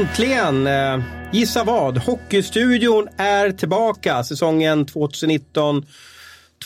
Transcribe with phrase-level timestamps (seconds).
[0.00, 0.66] Äntligen!
[0.66, 1.00] Eh,
[1.32, 1.98] gissa vad?
[1.98, 5.86] Hockeystudion är tillbaka säsongen 2019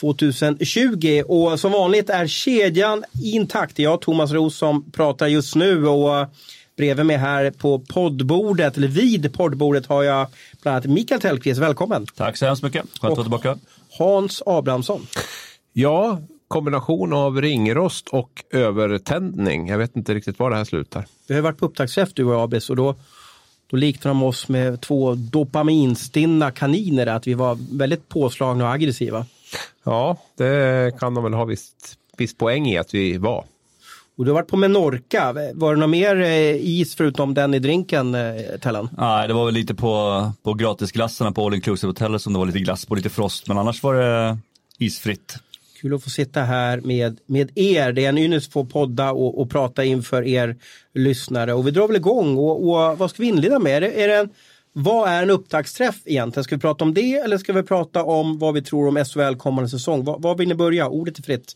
[0.00, 3.78] 2020 och som vanligt är kedjan intakt.
[3.78, 6.26] Jag, Thomas Roos, som pratar just nu och
[6.76, 10.26] bredvid mig här på poddbordet, eller vid poddbordet har jag
[10.62, 11.60] bland annat Mikael Tellqvist.
[11.60, 12.06] Välkommen!
[12.16, 12.82] Tack så hemskt mycket.
[12.82, 13.58] Skönt att vara tillbaka.
[13.98, 15.06] Hans Abrahamsson.
[15.72, 19.68] Ja, kombination av ringrost och övertändning.
[19.68, 21.06] Jag vet inte riktigt var det här slutar.
[21.28, 22.94] Vi har varit på upptaktsträff du och Abis och då,
[23.74, 27.06] då liknade de oss med två dopaminstinna kaniner.
[27.06, 29.26] Att vi var väldigt påslagna och aggressiva.
[29.84, 33.44] Ja, det kan de väl ha visst, visst poäng i att vi var.
[34.16, 35.32] Och du har varit på Menorca.
[35.54, 38.88] Var det något mer eh, is förutom den i drinken, eh, Tellan?
[38.98, 42.46] Nej, det var väl lite på, på gratisglassarna på All Inclusive hotellet som det var
[42.46, 43.48] lite glass på, lite frost.
[43.48, 44.38] Men annars var det
[44.78, 45.36] isfritt.
[45.84, 47.92] Kul att få sitta här med, med er.
[47.92, 50.56] Det är en ynnest att få podda och, och prata inför er
[50.94, 51.52] lyssnare.
[51.52, 52.36] Och vi drar väl igång.
[52.36, 53.76] Och, och vad ska vi inleda med?
[53.76, 54.28] Är det, är det en,
[54.72, 56.44] vad är en upptaktsträff egentligen?
[56.44, 59.36] Ska vi prata om det eller ska vi prata om vad vi tror om SHL
[59.36, 60.04] kommande säsong?
[60.04, 60.88] Vad, vad vill ni börja?
[60.88, 61.52] Ordet är fritt.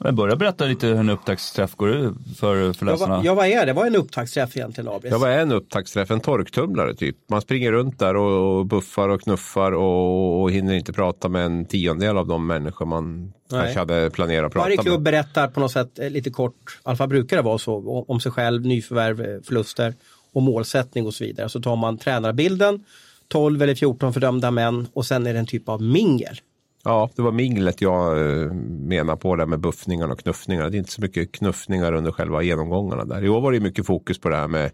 [0.00, 3.14] Men börja berätta lite hur en upptaktsträff går ut för, för läsarna.
[3.14, 3.72] Ja, ja, vad är det?
[3.72, 5.12] Vad är en upptaktsträff egentligen, Abris?
[5.12, 6.10] Ja, vad är en upptaktsträff?
[6.10, 7.16] En torktumlare typ.
[7.30, 11.46] Man springer runt där och, och buffar och knuffar och, och hinner inte prata med
[11.46, 13.62] en tiondel av de människor man Nej.
[13.62, 14.84] kanske hade planerat att prata Varje med.
[14.84, 18.04] klubb berättar på något sätt eh, lite kort, i alla fall brukar det vara så,
[18.08, 19.94] om sig själv, nyförvärv, eh, förluster
[20.32, 21.48] och målsättning och så vidare.
[21.48, 22.84] Så tar man tränarbilden,
[23.28, 26.40] 12 eller 14 fördömda män och sen är det en typ av mingel.
[26.84, 30.68] Ja, det var minglet jag eh, menar på det med buffningarna och knuffningarna.
[30.68, 33.24] Det är inte så mycket knuffningar under själva genomgångarna där.
[33.24, 34.70] I år var det mycket fokus på det här med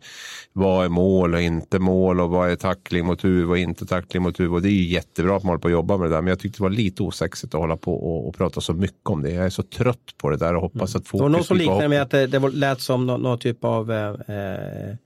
[0.52, 4.22] vad är mål och inte mål och vad är tackling mot huvud och inte tackling
[4.22, 4.52] mot huvud.
[4.52, 6.22] Och det är ju jättebra att man håller på att jobba med det där.
[6.22, 9.08] Men jag tyckte det var lite osexigt att hålla på och, och prata så mycket
[9.08, 9.30] om det.
[9.30, 11.00] Jag är så trött på det där och hoppas mm.
[11.00, 11.20] att fokus...
[11.20, 13.92] Det var någon som liknade med att det, det lät som någon, någon typ av
[13.92, 14.96] eh,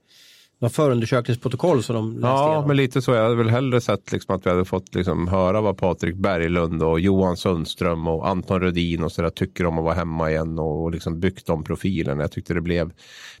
[0.61, 2.67] något förundersökningsprotokoll som de läste Ja, igenom.
[2.67, 3.11] men lite så.
[3.11, 6.83] Jag hade väl hellre sett liksom att vi hade fått liksom höra vad Patrik Berglund
[6.83, 10.83] och Johan Sundström och Anton Rödin och sådär tycker om att vara hemma igen och,
[10.83, 12.21] och liksom byggt de profilerna.
[12.23, 12.91] Jag tyckte det blev,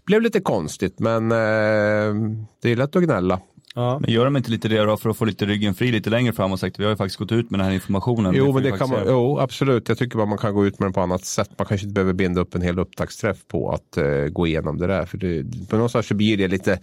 [0.05, 2.31] blev lite konstigt, men eh,
[2.61, 3.39] det är lätt att gnälla.
[3.75, 3.99] Ja.
[3.99, 6.33] Men gör de inte lite det då för att få lite ryggen fri lite längre
[6.33, 8.33] fram och sagt vi har ju faktiskt gått ut med den här informationen.
[8.35, 9.89] Jo, men det kan man, jo absolut.
[9.89, 11.49] Jag tycker bara man kan gå ut med den på annat sätt.
[11.57, 14.87] Man kanske inte behöver binda upp en hel upptaktsträff på att uh, gå igenom det
[14.87, 15.05] där.
[15.05, 16.79] För det, på något sätt så blir det lite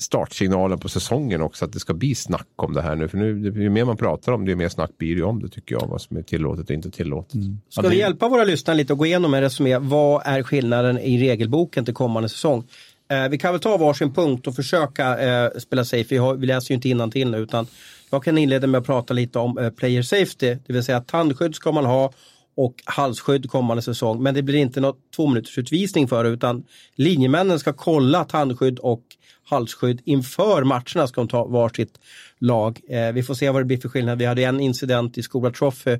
[0.00, 3.08] startsignalen på säsongen också att det ska bli snack om det här nu.
[3.08, 5.48] För nu, ju mer man pratar om det, ju mer snack blir det om det
[5.48, 5.86] tycker jag.
[5.88, 7.34] Vad som är tillåtet och inte tillåtet.
[7.34, 7.60] Mm.
[7.68, 9.78] Ska vi hjälpa våra lyssnare lite och gå igenom en resumé.
[9.78, 12.64] Vad är skillnaden i regelboken till kommande säsong?
[13.08, 16.06] Eh, vi kan väl ta varsin punkt och försöka eh, spela safe.
[16.10, 17.66] Vi, har, vi läser ju inte till nu utan
[18.10, 20.56] jag kan inleda med att prata lite om eh, player safety.
[20.66, 22.12] Det vill säga tandskydd ska man ha
[22.56, 24.22] och halsskydd kommande säsong.
[24.22, 28.78] Men det blir inte något två minuters utvisning för det utan linjemännen ska kolla tandskydd
[28.78, 29.02] och
[29.44, 32.00] halsskydd inför matcherna ska de ta varsitt
[32.38, 32.80] lag.
[32.88, 34.18] Eh, vi får se vad det blir för skillnad.
[34.18, 35.98] Vi hade en incident i Skola Trophy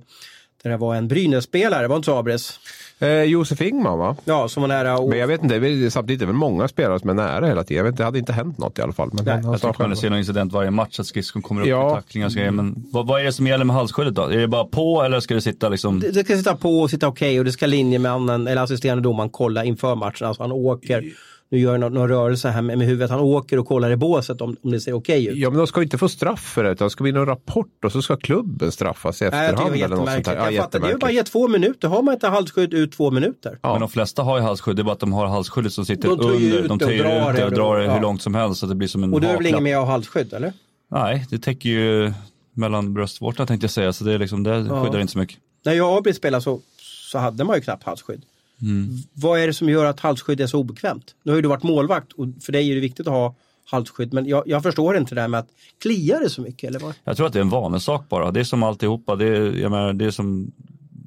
[0.63, 2.61] där det var en Brynäs-spelare, var inte så Abres?
[2.99, 4.17] Eh, Josef Ingman va?
[4.25, 4.99] Ja, som var nära.
[4.99, 5.09] Och...
[5.09, 7.77] Men jag vet inte, samtidigt är det väl många spelare som är nära hela tiden.
[7.77, 9.11] Jag vet inte, det hade inte hänt något i alla fall.
[9.13, 11.91] Men Nej, jag tycker man ser någon incident varje match, att skridskon kommer upp ja.
[11.91, 12.51] i tacklingar och grejer.
[12.51, 14.23] Men vad, vad, är det som gäller med halsskyddet då?
[14.23, 16.01] Är det bara på eller ska det sitta liksom?
[16.01, 19.03] Det, det ska sitta på och sitta okej okay, och det ska linjemannen eller assisterande
[19.03, 20.29] domaren kolla inför matchen.
[20.29, 21.05] Alltså han åker
[21.51, 23.11] nu gör någon, någon rörelse här med, med huvudet.
[23.11, 25.39] Han åker och kollar i båset om, om det ser okej okay ut.
[25.39, 27.85] Ja men de ska inte få straff för det utan det ska bli någon rapport
[27.85, 29.71] och så ska klubben straffas i efterhand.
[29.71, 30.37] Nej, eller något sånt här.
[30.37, 31.89] Jag ja, fattar, det är bara ge två minuter.
[31.89, 33.59] Har man inte halsskydd ut två minuter.
[33.63, 33.73] Ja.
[33.73, 34.77] Men de flesta har ju halsskydd.
[34.77, 36.69] Det är bara att de har halsskyddet som sitter de under.
[36.69, 37.95] De töjer ut det och drar det ja.
[37.95, 38.61] hur långt som helst.
[38.61, 40.53] Så det blir som en och du är väl ingen med att ha halsskydd eller?
[40.91, 42.13] Nej, det täcker ju
[42.55, 43.93] mellan bröstvårtorna tänkte jag säga.
[43.93, 44.85] Så det, är liksom, det ja.
[44.85, 45.39] skyddar inte så mycket.
[45.65, 48.23] När jag och Abrit spelade så, så hade man ju knappt halsskydd.
[48.63, 48.97] Mm.
[49.13, 51.15] Vad är det som gör att halsskydd är så obekvämt?
[51.23, 54.13] Nu har ju du varit målvakt och för dig är det viktigt att ha halsskydd.
[54.13, 55.49] Men jag, jag förstår inte det här med att
[55.83, 56.69] klia det så mycket.
[56.69, 56.95] Eller vad?
[57.05, 58.31] Jag tror att det är en vanesak bara.
[58.31, 59.17] Det är som alltihopa.
[59.17, 60.53] Det är, jag menar, det är som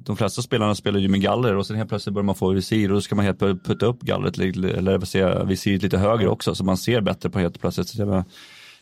[0.04, 2.88] de flesta spelarna spelar ju med galler och sen helt plötsligt börjar man få visir
[2.88, 6.76] och då ska man helt putta upp gallret eller visiret lite högre också så man
[6.76, 7.88] ser bättre på helt plötsligt.
[7.88, 8.24] Så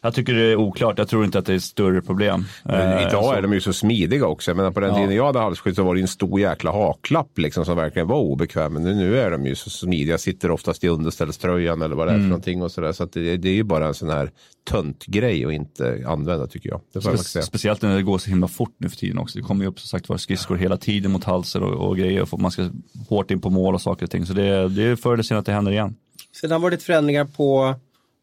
[0.01, 0.99] jag tycker det är oklart.
[0.99, 2.45] Jag tror inte att det är ett större problem.
[2.65, 3.33] Men eh, idag så.
[3.33, 4.55] är de ju så smidiga också.
[4.55, 4.97] Men på den ja.
[4.97, 8.17] tiden jag hade halsskydd så var det en stor jäkla haklapp liksom, som verkligen var
[8.17, 8.73] obekväm.
[8.73, 10.19] Men nu är de ju så smidiga.
[10.19, 12.27] Sitter oftast i underställströjan eller vad det är mm.
[12.27, 12.63] för någonting.
[12.63, 12.93] Och så där.
[12.93, 14.31] så det, det, är ju bara en sån här
[14.71, 16.81] tönt grej att inte använda tycker jag.
[16.93, 19.39] Det Spe speciellt när det går så himla fort nu för tiden också.
[19.39, 22.35] Det kommer ju upp som sagt var skridskor hela tiden mot halsen och, och grejer.
[22.35, 22.71] Och man ska
[23.09, 24.27] hårt in på mål och saker och ting.
[24.27, 25.95] Så det, det är förr eller senare att det händer igen.
[26.41, 27.75] Sen har det förändringar på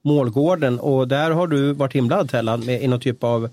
[0.05, 3.49] målgården och där har du varit inblandad Tellan i någon typ av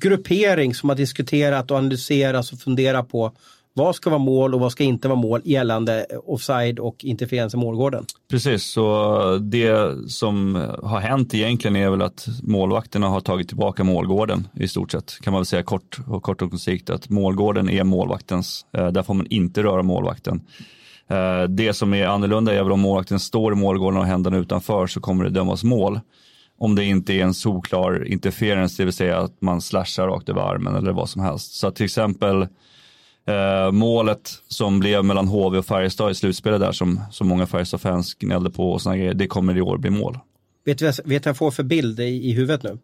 [0.00, 3.32] gruppering som har diskuterat och analyserat och funderat på
[3.74, 7.56] vad ska vara mål och vad ska inte vara mål gällande offside och interferens i
[7.56, 8.04] målgården.
[8.30, 14.48] Precis, så det som har hänt egentligen är väl att målvakterna har tagit tillbaka målgården
[14.54, 15.18] i stort sett.
[15.20, 18.66] Kan man väl säga kort och kort och koncist att målgården är målvaktens.
[18.72, 20.40] Eh, där får man inte röra målvakten.
[21.08, 24.86] Eh, det som är annorlunda är väl om målvakten står i målgården och händerna utanför
[24.86, 26.00] så kommer det dömas mål.
[26.58, 30.40] Om det inte är en solklar interference, det vill säga att man slashar rakt över
[30.40, 31.54] armen eller vad som helst.
[31.54, 32.46] Så till exempel
[33.26, 38.14] Eh, målet som blev mellan HV och Färjestad i slutspelet där som, som många Färjestad-fans
[38.14, 40.18] gnällde på och såna grejer, det kommer i år bli mål.
[40.64, 42.78] Vet du vet vad jag får för bild i, i huvudet nu?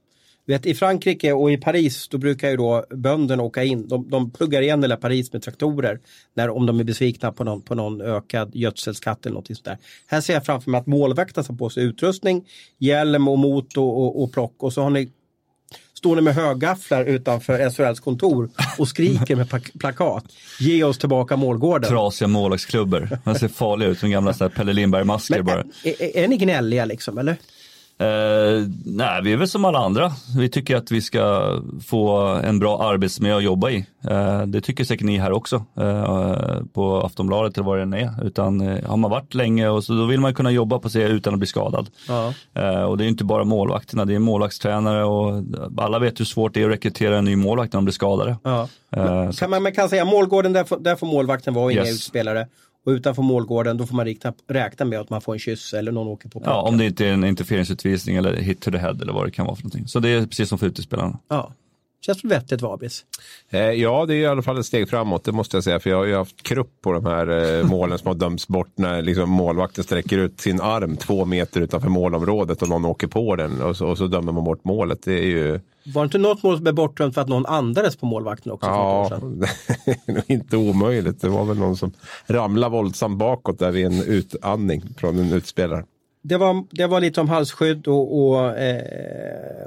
[0.48, 4.30] Vet, I Frankrike och i Paris då brukar ju då bönderna åka in, de, de
[4.30, 6.00] pluggar igen hela Paris med traktorer
[6.34, 9.78] när, om de är besvikna på någon, på någon ökad gödselskatt eller något sånt där.
[10.06, 12.44] Här ser jag framför mig att målvakten tar på sig utrustning,
[12.78, 15.10] hjälm och motor och, och, och plock och så har ni
[15.94, 19.48] står ni med högafflar utanför SHLs kontor och skriker med
[19.78, 20.24] plakat.
[20.60, 21.90] Ge oss tillbaka målgården.
[21.90, 23.18] Trasiga målvaktsklubbor.
[23.24, 25.64] Man ser farliga ut som gamla Pelle Lindberg-masker bara.
[25.84, 27.36] Är, är, är ni gnälliga liksom eller?
[28.00, 30.12] Eh, nej, vi är väl som alla andra.
[30.36, 31.52] Vi tycker att vi ska
[31.86, 33.86] få en bra arbetsmiljö att jobba i.
[34.10, 38.26] Eh, det tycker säkert ni här också eh, på Aftonbladet eller vad det än är.
[38.26, 41.02] Utan eh, har man varit länge och så då vill man kunna jobba på sig
[41.02, 41.90] utan att bli skadad.
[42.08, 42.34] Ja.
[42.54, 45.42] Eh, och det är inte bara målvakterna, det är målvaktstränare och
[45.76, 48.36] alla vet hur svårt det är att rekrytera en ny målvakt när de blir skadade.
[48.42, 48.68] Ja.
[48.96, 51.86] Eh, kan man, man kan säga målgården, där får, där får målvakten vara, yes.
[51.86, 52.46] inga utspelare.
[52.88, 55.92] Och utanför målgården då får man rikta, räkna med att man får en kyss eller
[55.92, 56.56] någon åker på placken.
[56.56, 59.30] Ja, om det inte är en interferensutvisning eller hit to the head eller vad det
[59.30, 59.88] kan vara för någonting.
[59.88, 61.18] Så det är precis som för utespelarna.
[61.28, 61.52] Ja.
[62.00, 63.04] Känns väl vettigt Vabis?
[63.50, 65.80] Eh, ja, det är i alla fall ett steg framåt, det måste jag säga.
[65.80, 68.72] För jag har ju haft krupp på de här eh, målen som har dömts bort
[68.74, 73.36] när liksom, målvakten sträcker ut sin arm två meter utanför målområdet och någon åker på
[73.36, 75.02] den och så, och så dömer man bort målet.
[75.02, 75.60] Det är ju...
[75.94, 78.66] Var det inte något mål som blev bortdömt för att någon andades på målvakten också?
[78.66, 79.20] Ja,
[80.26, 81.20] inte omöjligt.
[81.20, 81.92] Det var väl någon som
[82.26, 85.84] ramlade våldsamt bakåt där vid en utandning från en utspelare.
[86.22, 89.66] Det var, det var lite om halsskydd och, och eh,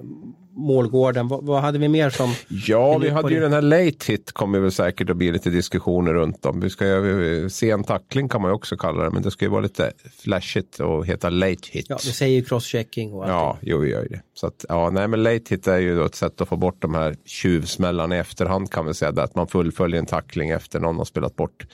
[0.53, 1.27] målgården.
[1.27, 2.33] Vad, vad, hade vi mer som?
[2.67, 6.13] Ja, vi hade ju den här late hit kommer väl säkert att bli lite diskussioner
[6.13, 6.59] runt om.
[6.59, 9.51] Vi ska ju, sen tackling kan man ju också kalla det, men det ska ju
[9.51, 9.91] vara lite
[10.23, 11.85] flashigt och heta late hit.
[11.89, 13.31] Ja, det säger ju crosschecking och allt.
[13.31, 14.21] Ja, jo, vi gör ju det.
[14.33, 16.81] Så att, ja, nej, men late hit är ju då ett sätt att få bort
[16.81, 19.11] de här tjuvsmällarna i efterhand kan vi säga.
[19.21, 21.65] Att man fullföljer en tackling efter någon har spelat bort,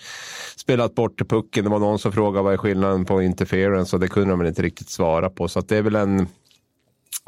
[0.57, 1.63] spelat bort pucken.
[1.63, 4.61] Det var någon som frågade vad är skillnaden på interference och det kunde de inte
[4.61, 5.47] riktigt svara på.
[5.47, 6.27] Så att det är väl en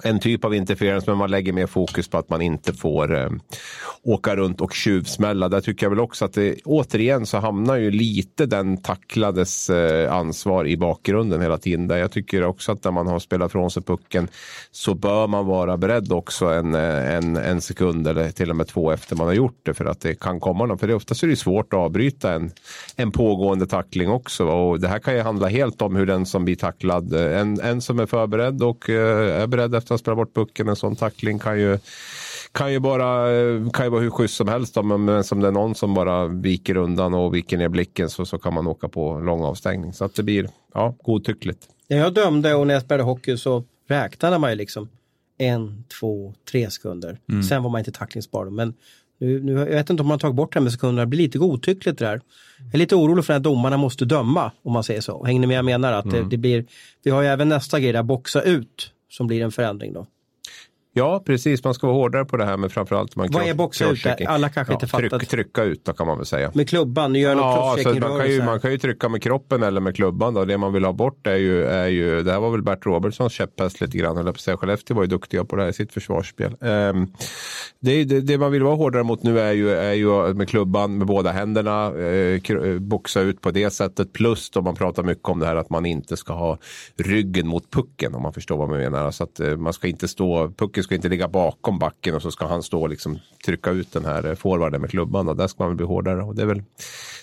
[0.03, 3.29] en typ av interference men man lägger mer fokus på att man inte får eh,
[4.03, 5.49] åka runt och tjuvsmälla.
[5.49, 10.13] Där tycker jag väl också att det återigen så hamnar ju lite den tacklades eh,
[10.13, 11.87] ansvar i bakgrunden hela tiden.
[11.87, 14.27] Där jag tycker också att när man har spelat från sig pucken
[14.71, 18.67] så bör man vara beredd också en, eh, en, en sekund eller till och med
[18.67, 20.77] två efter man har gjort det för att det kan komma någon.
[20.77, 22.51] För det, oftast är det svårt att avbryta en,
[22.95, 24.45] en pågående tackling också.
[24.45, 27.59] Och det här kan ju handla helt om hur den som blir tacklad, eh, en,
[27.61, 30.69] en som är förberedd och eh, är beredd efter att spela bort pucken.
[30.69, 31.79] En sån tackling kan ju
[32.51, 33.27] kan ju bara
[33.73, 34.75] kan ju vara hur schysst som helst.
[34.75, 38.25] Då, men som det är någon som bara viker undan och viker ner blicken så,
[38.25, 39.93] så kan man åka på lång avstängning.
[39.93, 41.67] Så att det blir ja, godtyckligt.
[41.89, 44.89] När jag dömde och när jag spelade hockey så räknade man ju liksom
[45.37, 47.19] en, två, tre sekunder.
[47.29, 47.43] Mm.
[47.43, 48.45] Sen var man inte tacklingsbar.
[48.45, 48.73] Men
[49.19, 51.19] nu, nu, jag vet inte om man tagit bort det här med sekunderna, det blir
[51.19, 52.21] lite godtyckligt det där.
[52.57, 55.25] Jag är lite orolig för att domarna måste döma, om man säger så.
[55.25, 55.93] Hänger ni med jag menar?
[55.93, 56.23] Att mm.
[56.23, 56.65] det, det, blir,
[57.03, 60.07] vi har ju även nästa grej där, boxa ut, som blir en förändring då.
[60.99, 61.63] Ja, precis.
[61.63, 64.05] Man ska vara hårdare på det här med framförallt man Vad är boxa ut?
[64.27, 65.09] Alla kanske ja, inte fattat.
[65.09, 66.51] Tryck, trycka ut då kan man väl säga.
[66.53, 67.15] Med klubban?
[67.15, 70.33] Gör ja, så man, kan ju, man kan ju trycka med kroppen eller med klubban.
[70.33, 70.45] Då.
[70.45, 73.33] Det man vill ha bort är ju, är ju det här var väl Bert Robertsons
[73.33, 74.17] käpphäst lite grann.
[74.17, 76.55] Eller på Skellefteå var ju duktiga på det här i sitt försvarsspel.
[76.59, 77.13] Um,
[77.79, 80.97] det, det, det, man vill vara hårdare mot nu är ju, är ju med klubban
[80.97, 81.85] med båda händerna.
[81.99, 84.13] Eh, boxa ut på det sättet.
[84.13, 86.57] Plus då man pratar mycket om det här att man inte ska ha
[86.97, 89.11] ryggen mot pucken om man förstår vad man menar.
[89.11, 92.31] Så att eh, man ska inte stå, pucken ska inte ligga bakom backen och så
[92.31, 95.27] ska han stå och liksom trycka ut den här forwarden med klubban.
[95.27, 96.23] Och där ska man väl bli hårdare.
[96.23, 96.63] Och det, är väl,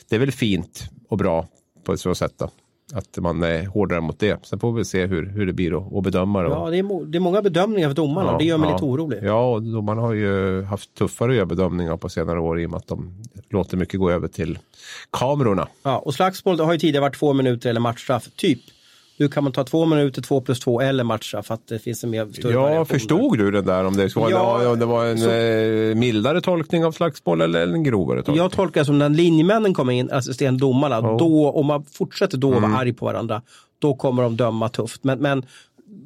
[0.08, 1.46] det är väl fint och bra
[1.84, 2.32] på ett så sätt.
[2.36, 2.50] Då.
[2.94, 4.46] Att man är hårdare mot det.
[4.46, 6.48] Sen får vi se hur, hur det blir att, att bedöma det.
[6.48, 8.32] Ja, det är, det är många bedömningar för domarna.
[8.32, 8.74] Ja, det gör mig ja.
[8.74, 9.18] lite orolig.
[9.22, 12.70] Ja, och domarna har ju haft tuffare att göra bedömningar på senare år i och
[12.70, 14.58] med att de låter mycket gå över till
[15.10, 15.68] kamerorna.
[15.82, 18.60] Ja, och slagsmål har ju tidigare varit två minuter eller matchstraff, typ.
[19.18, 22.04] Nu kan man ta två minuter, två plus två eller matcha för att det finns
[22.04, 25.06] en mer större Ja, förstod du den där om det, så, ja, om det var
[25.06, 28.36] en så, eh, mildare tolkning av slagsmål eller en grovare tolkning?
[28.36, 31.18] Jag tolkar det som när linjemännen kommer in, assisterande domarna, oh.
[31.18, 32.62] då, om man fortsätter då mm.
[32.62, 33.42] vara arg på varandra,
[33.78, 35.04] då kommer de döma tufft.
[35.04, 35.46] Men, men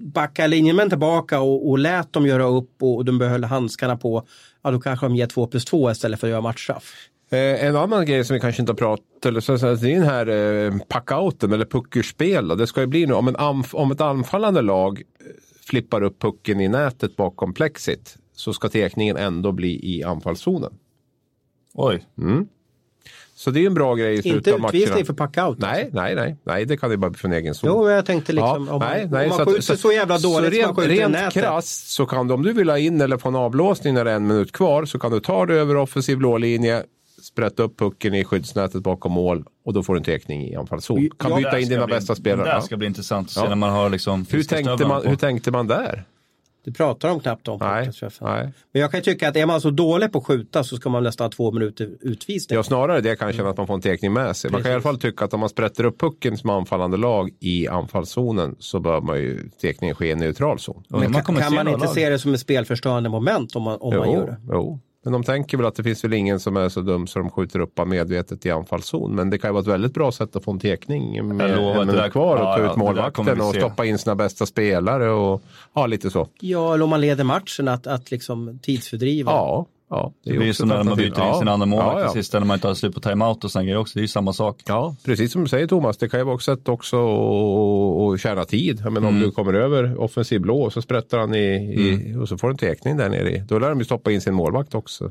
[0.00, 4.26] backa linjemän tillbaka och, och lät dem göra upp och, och de behöll handskarna på,
[4.62, 6.94] ja då kanske de ger två plus två istället för att göra matchstraff.
[7.32, 9.94] Eh, en annan grej som vi kanske inte har pratat eller så, så, det är
[9.94, 10.26] den här
[10.66, 12.48] eh, packouten eller puckerspel.
[12.48, 12.54] Då.
[12.54, 15.26] Det ska ju bli nu om, en anf- om ett anfallande lag eh,
[15.66, 20.72] flippar upp pucken i nätet bakom plexit så ska tekningen ändå bli i anfallszonen.
[21.74, 22.04] Oj,
[23.34, 24.78] Så det är en bra grej i Inte slutet av matcherna.
[24.78, 25.58] utvisning för packout.
[25.58, 27.70] Nej, nej, nej, nej, det kan det bara bli från egen zon.
[27.70, 30.18] Jo, jag tänkte liksom Ja, om man, nej, om nej, man så skjuter så, jävla
[30.18, 31.32] dåligt så som rent, man skjuter i rent nätet.
[31.32, 34.10] krasst så kan du, om du vill ha in eller få en avblåsning när det
[34.10, 36.82] är en minut kvar så kan du ta dig över offensiv blålinje,
[37.24, 41.08] sprätta upp pucken i skyddsnätet bakom mål och då får du en tekning i anfallszon.
[41.18, 42.46] Kan Ja, byta in dina bli- bästa spelare.
[42.48, 43.48] Det där ska bli intressant att se Ja.
[43.48, 45.08] när man har liksom Hur, tänkte man, på.
[45.08, 46.04] hur tänkte man där?
[46.64, 47.58] Det pratar de knappt om.
[47.62, 48.52] Nej, nej.
[48.72, 51.02] Men jag kan tycka att är man så dålig på att skjuta så ska man
[51.02, 52.56] nästan ha två minuter utvisning.
[52.56, 54.50] Ja, snarare det kanske än att man får en tekning med sig.
[54.50, 57.30] Man kan i alla fall tycka att om man sprätter upp pucken som anfallande lag
[57.40, 60.76] i anfallszonen så bör man ju tekningen ske i neutral zon.
[60.90, 61.94] Och Men man kan, kan se man inte lag.
[61.94, 64.36] se det som ett spelförstörande moment om man, om man gör Jo, det?
[64.52, 67.18] jo, men de tänker väl att det finns väl ingen som är så dum så
[67.18, 69.14] de skjuter upp medvetet i anfallszon.
[69.14, 71.56] Men det kan ju vara ett väldigt bra sätt att få en tekning med en
[71.56, 74.46] det minut där- kvar och ja, ta ja, ut målvakten och stoppa in sina bästa
[74.46, 75.42] spelare och
[75.74, 76.28] ja, lite så.
[76.40, 79.32] Ja, eller om man leder matchen att, att liksom tidsfördriva.
[79.32, 80.12] Ja, ja.
[80.24, 82.12] Det är blir ju ett när man byter in sin Ja, andra målvakt ja, ja.
[82.12, 83.92] till sist när man inte har slut på timeout och sådana grejer också.
[83.94, 84.56] Det är ju samma sak.
[84.66, 86.96] Ja, precis som du säger Thomas, det kan ju vara ett sätt också
[88.14, 88.84] att- tjäna tid.
[88.84, 89.06] Menar, Mm.
[89.14, 92.48] Om du kommer över offensiv blå och så sprättar han i, i och så får
[92.48, 93.38] du en tekning där nere i.
[93.48, 95.10] Då lär de ju stoppa in sin målvakt också.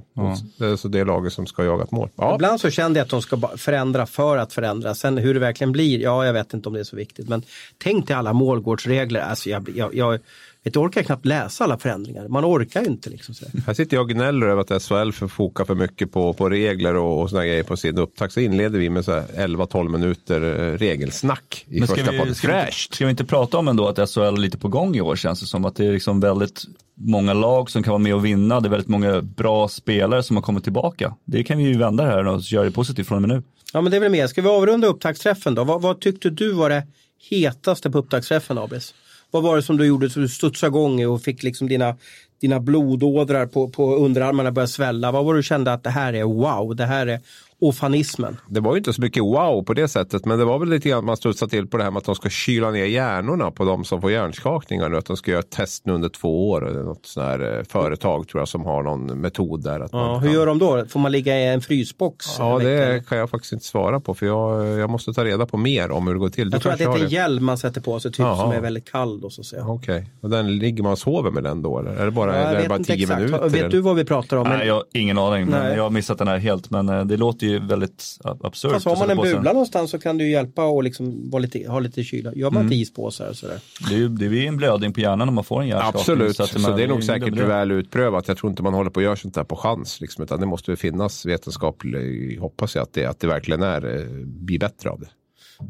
[0.57, 2.09] Det är så det laget som ska jaga ett mål.
[2.15, 4.95] Ja, Ibland så kände jag att de ska förändra för att förändra.
[4.95, 7.29] Sen hur det verkligen blir, ja jag vet inte om det är så viktigt.
[7.29, 7.43] Men
[7.77, 9.19] tänk dig alla målgårdsregler.
[9.21, 10.19] Alltså jag, jag, jag,
[10.63, 12.27] vet, jag orkar knappt läsa alla förändringar.
[12.27, 13.09] Man orkar ju inte.
[13.09, 13.45] Liksom, så.
[13.65, 17.21] Här sitter jag och gnäller över att SHL förfokar för mycket på, på regler och,
[17.21, 18.33] och sådana grejer på sin upptakt.
[18.33, 22.35] Så inleder vi med så här 11-12 minuter eh, regelsnack i Men ska första podden.
[22.35, 22.93] ska, vi, inte- Fräscht!
[22.93, 25.39] ska vi inte prata om ändå att SHL är lite på gång i år känns
[25.39, 25.65] det som.
[25.65, 26.63] Att det är liksom väldigt
[27.01, 28.59] många lag som kan vara med och vinna.
[28.59, 31.15] Det är väldigt många bra spelare som har kommit tillbaka.
[31.25, 33.43] Det kan vi ju vända här och göra det positivt från och med nu.
[33.73, 34.27] Ja men det är väl mer.
[34.27, 35.63] Ska vi avrunda upptaktsträffen då?
[35.63, 36.83] Vad, vad tyckte du var det
[37.29, 38.93] hetaste på upptaktsträffen Abis?
[39.31, 41.95] Vad var det som du gjorde så du studsade igång och fick liksom dina,
[42.41, 45.11] dina blodådrar på, på underarmarna börja svälla?
[45.11, 47.19] Vad var det du kände att det här är wow, det här är
[47.59, 48.37] ofanismen?
[48.47, 50.89] Det var ju inte så mycket wow på det sättet, men det var väl lite
[50.89, 53.51] grann att man studsade till på det här med att de ska kyla ner hjärnorna
[53.51, 54.97] på de som får hjärnskakningar nu.
[54.97, 56.61] Att de ska göra ett test nu under två år.
[56.61, 59.79] Det är något sånt här eh, företag tror jag som har någon metod där.
[59.79, 60.33] Att Ja, hur kan...
[60.35, 60.85] gör de då?
[60.89, 62.25] Får man ligga i en frysbox?
[62.39, 62.93] Ja, en vecka, eller?
[62.93, 65.91] det kan jag faktiskt inte svara på för jag, jag måste ta reda på mer
[65.91, 66.49] om hur det går till.
[66.49, 68.37] Du Jag tror att det är en hjälm man sätter på sig typ Jaha.
[68.37, 69.21] som är väldigt kall.
[69.21, 69.67] Då, så att säga.
[69.67, 71.91] Okej, och den ligger man och sover med den då eller?
[71.91, 73.21] Är det bara, Ja, jag är det vet bara inte tio exakt.
[73.21, 73.43] minuter?
[73.43, 73.69] Vet eller?
[73.69, 74.47] du vad vi pratar om?
[74.47, 75.75] Nej, jag har ingen aning, men Nej.
[75.75, 76.69] jag har missat den här helt.
[76.69, 78.71] Men eh, det låter ju väldigt a- absurt.
[78.71, 81.71] Fast har man en bula någonstans så kan det ju hjälpa att liksom vara lite,
[81.71, 82.33] ha lite kyla.
[82.35, 82.63] Gör man Mm.
[82.73, 83.59] inte ispåsar och sådär?
[83.89, 85.99] Det är ju det är ju en blödning på hjärnan om man får en hjärnskakning.
[86.01, 88.27] Absolut, så, att man- det är nog säkert dubbel- väl utprövat.
[88.27, 90.01] Jag tror inte man håller på att göra sånt där på chans.
[90.01, 93.97] Liksom, utan det måste ju finnas vetenskapligt, hoppas jag, att det, att det verkligen är,
[93.99, 95.07] eh, blir bättre av det.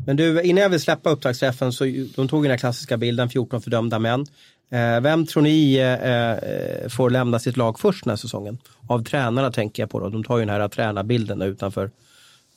[0.05, 3.29] Men du, innan jag vill släppa upptaktsträffen så ju- de tog den här klassiska bilden,
[3.29, 4.25] 14 fördömda män.
[4.69, 8.57] Eh, vem tror ni eh, eh, får lämna sitt lag först den här säsongen?
[8.87, 10.09] Av tränarna tänker jag på då.
[10.09, 11.91] De tar ju den här tränarbilden utanför,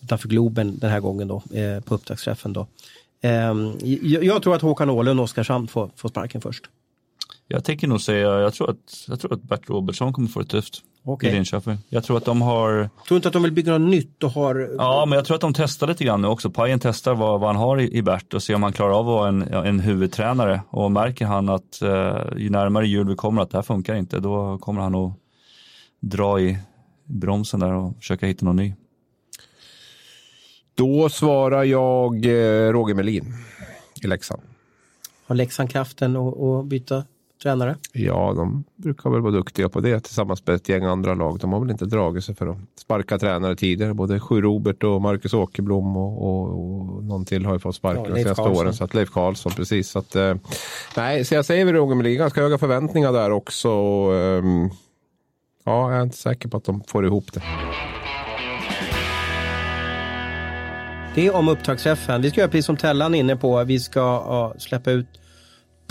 [0.03, 2.67] utanför Globen den här gången då, eh, på upptaktsträffen då.
[3.21, 3.55] Eh,
[4.03, 6.65] jag, tror att Håkan Åhlund och Oskarshamn får, får sparken först.
[7.49, 10.47] Jag tänker nog säga, jag tror att, jag tror att Bert Robertsson kommer få det
[10.47, 11.31] tufft Okej.
[11.31, 11.79] i Linköping.
[11.89, 14.71] Jag tror att de har, Tror inte att de vill bygga något nytt och har...
[14.79, 16.51] ja men jag tror att de testar lite grann nu också.
[16.51, 19.01] Pajen testar vad, vad han har i, i Bert och ser om han klarar av
[19.01, 20.63] att vara en, en huvudtränare.
[20.71, 24.21] Och märker han att eh, ju närmare jul vi kommer att det här funkar inte,
[24.21, 25.13] då kommer han att
[26.01, 26.59] dra i
[27.05, 28.75] bromsen där och försöka hitta någon ny.
[30.75, 33.35] Då svarar jag eh, Roger Melin
[34.03, 34.43] i Leksand.
[35.27, 37.05] Har Leksand kraften att byta
[37.43, 37.77] tränare?
[37.93, 41.39] Ja, de brukar väl vara duktiga på det tillsammans med ett gäng andra lag.
[41.39, 43.95] De har väl inte dragit sig för att sparka tränare tidigare.
[43.95, 48.05] Både Sju Robert och Marcus Åkerblom och, och, och någon till har ju fått sparken
[48.05, 48.63] Ja, de senaste Karlsson.
[48.65, 48.75] åren.
[48.75, 49.89] Så att Leif Karlsson, precis.
[49.91, 50.35] Så att, eh,
[50.97, 53.71] nej, så jag säger väl Roger Melin, ganska höga förväntningar där också.
[53.71, 54.71] Och, ehm,
[55.65, 57.43] ja, jag är inte säker på att de får ihop det.
[61.15, 62.23] Det är om upptaktsträffen.
[62.23, 63.65] Vi ska göra precis som Tellan inne på.
[63.65, 65.07] Vi ska ja, släppa ut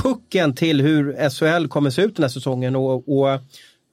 [0.04, 2.76] pucken till hur SHL kommer se ut den här säsongen.
[2.76, 3.40] Och, och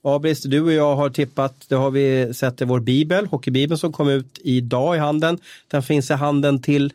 [0.03, 3.93] Abris, du och jag har tippat, det har vi sett i vår bibel, Hockeybibeln som
[3.93, 5.38] kom ut idag i handen.
[5.69, 6.93] Den finns i handen till,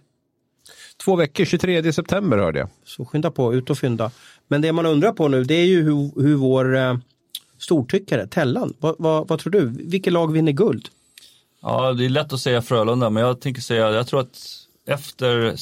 [1.06, 2.70] Två veckor, 23 september hörde jag.
[2.86, 4.12] så skynda på, ut och fynda.
[4.48, 6.98] Men det man undrar på nu det är ju hur, hur vår eh,
[7.58, 9.66] stortyckare, Tellan, vad, vad, vad tror du?
[9.66, 10.90] Vilket lag vinner guld?
[11.62, 14.40] Ja, det är lätt att säga Frölunda, men jag tänker säga, jag tror att
[14.88, 15.56] efter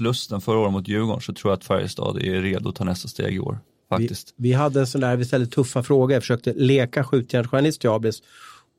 [0.00, 3.08] semifinalsförlusten förra året mot Djurgården så tror jag att Färjestad är redo att ta nästa
[3.08, 3.58] steg i år.
[3.90, 4.34] Vi, Faktiskt.
[4.36, 8.22] vi hade en sån där, vi ställde tuffa frågor, jag försökte leka skjutjärnsjournalist till Abris.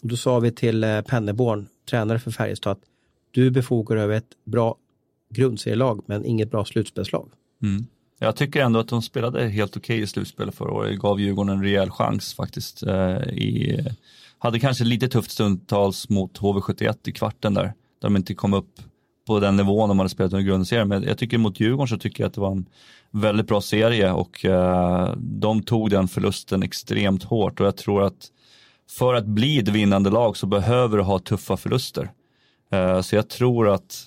[0.02, 2.84] Och då sa vi till eh, Penneborn, tränare för Färjestad, att
[3.32, 4.76] du befogar över ett bra
[5.30, 7.30] grundserielag men inget bra slutspelslag.
[7.64, 7.86] Mm.
[8.20, 11.00] Jag tycker ändå att de spelade helt okej okay i slutspelet förra året.
[11.00, 12.84] Gav Djurgården en rejäl chans faktiskt.
[12.84, 13.80] Eh, i,
[14.40, 17.64] hade kanske lite tufft stundtals mot HV71 i kvarten där.
[17.64, 17.74] Där
[18.10, 18.82] de inte kom upp
[19.32, 20.88] på den nivån de hade spelat under grundserien.
[20.88, 22.66] Men jag tycker mot Djurgården så tycker jag att det var en
[23.12, 28.32] väldigt bra serie och eh, de tog den förlusten extremt hårt och jag tror att
[28.90, 32.12] för att bli ett vinnande lag så behöver du ha tuffa förluster.
[32.72, 34.04] Eh, så jag tror att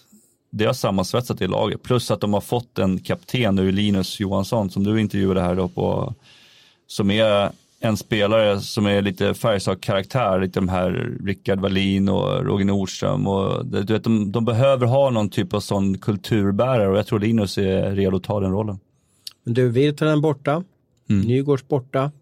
[0.50, 1.82] det har sammansvetsat i laget.
[1.82, 5.68] Plus att de har fått en kapten nu, Linus Johansson, som du intervjuade här då
[5.68, 6.14] på,
[6.86, 7.50] som är
[7.84, 13.26] en spelare som är lite Färjestad-karaktär, lite de här Rickard Wallin och Roger Nordström.
[13.26, 17.20] Och, du vet, de, de, behöver ha någon typ av sån kulturbärare och jag tror
[17.20, 18.78] Linus är redo att ta den rollen.
[19.44, 20.64] Men du, Virtanen borta,
[21.10, 21.26] mm.
[21.26, 22.12] Nygårds borta,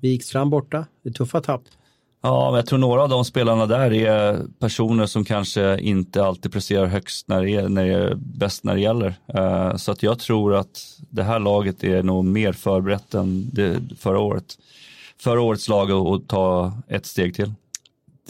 [0.00, 0.86] Wikstrand borta.
[1.02, 1.62] Det är tuffa tapp.
[2.22, 6.52] Ja, men jag tror några av de spelarna där är personer som kanske inte alltid
[6.52, 9.14] presterar högst när det är, när det är bäst när det gäller.
[9.38, 13.80] Uh, så att jag tror att det här laget är nog mer förberett än det
[13.98, 14.58] förra året.
[15.20, 17.52] Förra årets lag att ta ett steg till.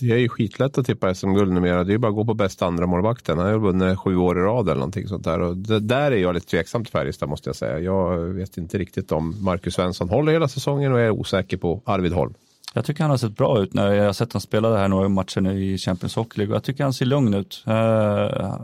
[0.01, 1.85] Det är ju skitlätt att tippa SM-guld numera.
[1.85, 3.39] Det är ju bara att gå på bästa andra målvakten.
[3.39, 5.41] Han har vunnit sju år i rad eller någonting sånt där.
[5.41, 7.79] Och det, där är jag lite tveksam till Färjestad måste jag säga.
[7.79, 12.13] Jag vet inte riktigt om Marcus Svensson håller hela säsongen och är osäker på Arvid
[12.13, 12.35] Holm.
[12.75, 14.89] Jag tycker han har sett bra ut när jag har sett honom spela det här
[14.89, 16.55] några matcher nu i Champions Hockey League.
[16.55, 17.73] Jag tycker han ser lugn ut uh,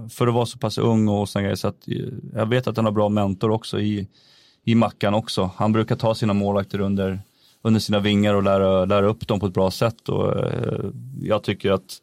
[0.09, 1.57] för att vara så pass ung och sådana grejer.
[1.57, 1.89] Så att,
[2.35, 4.09] jag vet att han har bra mentor också i,
[4.65, 5.51] i Mackan också.
[5.57, 7.21] Han brukar ta sina målvakter under,
[7.65, 10.09] under sina vingar och lära, lära upp dem på ett bra sätt.
[10.09, 10.91] Och, uh,
[11.23, 12.01] jag tycker att,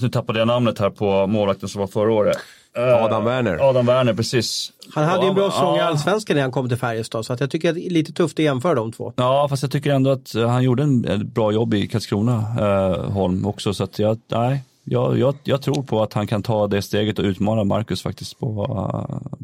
[0.00, 2.36] nu tappade jag namnet här på målvakten som var förra året.
[2.78, 3.68] Adam Werner.
[3.70, 4.72] Adam Werner, precis.
[4.94, 7.40] Han hade ju en bra säsong i Allsvenskan när han kom till Färjestad, så att
[7.40, 9.12] jag tycker att det är lite tufft att jämföra de två.
[9.16, 13.46] Ja, fast jag tycker ändå att han gjorde en bra jobb i Karlskrona, eh, Holm
[13.46, 16.82] också, så att jag, nej, jag, jag, jag, tror på att han kan ta det
[16.82, 18.66] steget och utmana Marcus faktiskt på,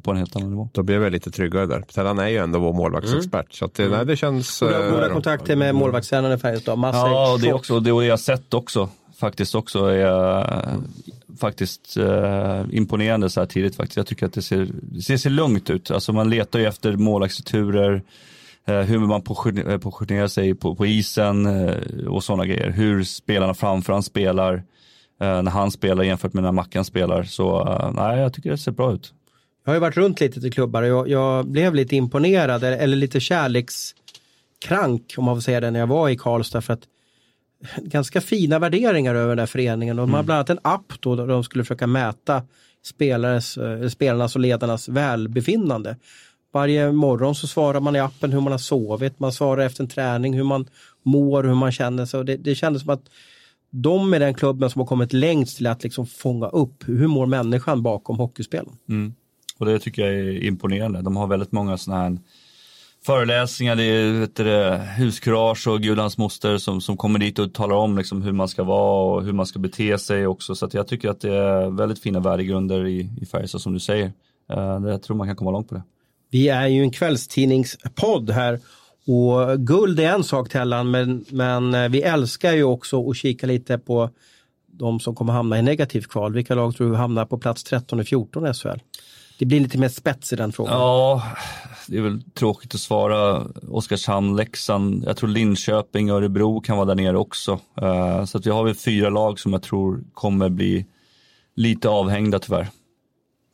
[0.02, 0.68] på en helt annan nivå.
[0.72, 1.84] Då blir jag lite tryggare där.
[1.88, 3.34] För han är ju ändå vår målvaktsexpert.
[3.34, 3.50] Mm.
[3.50, 4.62] Så att det, nej, det känns...
[4.62, 7.80] Och du har goda eh, kontakter med målvaktstränaren i Färjestad, Massa Ja, det är också
[7.80, 8.88] det har jag sett också.
[9.18, 9.86] Faktiskt också.
[9.86, 10.78] Är,
[11.40, 13.96] faktiskt eh, imponerande så här tidigt faktiskt.
[13.96, 15.90] Jag tycker att det ser, det ser, lugnt ut.
[15.90, 18.02] Alltså man letar ju efter målvaktsreturer,
[18.66, 21.46] eh, hur man positionerar sig på, på isen
[22.08, 22.70] och sådana grejer.
[22.70, 24.62] Hur spelarna framför han spelar,
[25.22, 27.22] när han spelar jämfört med när Mackan spelar.
[27.22, 29.12] Så eh, nej, jag tycker det ser bra ut.
[29.64, 32.96] Jag har ju varit runt lite till klubbar och jag, jag blev lite imponerad eller
[32.96, 36.82] lite kärlekskrank om man får säga det när jag var i Karlstad för att
[37.76, 39.96] ganska fina värderingar över den här föreningen.
[39.96, 40.26] De har mm.
[40.26, 42.42] bland annat en app då där de skulle försöka mäta
[42.84, 45.96] spelares, eh, spelarnas och ledarnas välbefinnande.
[46.52, 49.88] Varje morgon så svarar man i appen hur man har sovit, man svarar efter en
[49.88, 50.66] träning hur man
[51.02, 52.24] mår, hur man känner sig.
[52.24, 53.04] Det, det kändes som att
[53.74, 57.26] de är den klubben som har kommit längst till att liksom fånga upp hur mår
[57.26, 58.76] människan bakom hockeyspelen.
[58.88, 59.14] Mm.
[59.58, 61.02] Och det tycker jag är imponerande.
[61.02, 62.18] De har väldigt många sådana här
[63.06, 64.44] föreläsningar, det är vet du,
[65.02, 68.64] huskurage och Gudans moster som, som kommer dit och talar om liksom hur man ska
[68.64, 70.54] vara och hur man ska bete sig också.
[70.54, 74.12] Så jag tycker att det är väldigt fina värdegrunder i, i Färjestad som du säger.
[74.52, 75.82] Uh, jag tror man kan komma långt på det.
[76.30, 78.60] Vi är ju en kvällstidningspodd här
[79.06, 83.46] och guld är en sak Tellan, men, men eh, vi älskar ju också att kika
[83.46, 84.10] lite på
[84.66, 86.34] de som kommer hamna i negativt kval.
[86.34, 88.78] Vilka lag tror du hamnar på plats 13 och 14 i SHL?
[89.38, 90.72] Det blir lite mer spets i den frågan.
[90.72, 91.22] Ja,
[91.88, 93.46] det är väl tråkigt att svara.
[93.68, 97.52] Oskarshamn, Leksand, jag tror Linköping och Örebro kan vara där nere också.
[97.82, 100.86] Uh, så att vi har väl fyra lag som jag tror kommer bli
[101.56, 102.68] lite avhängda tyvärr.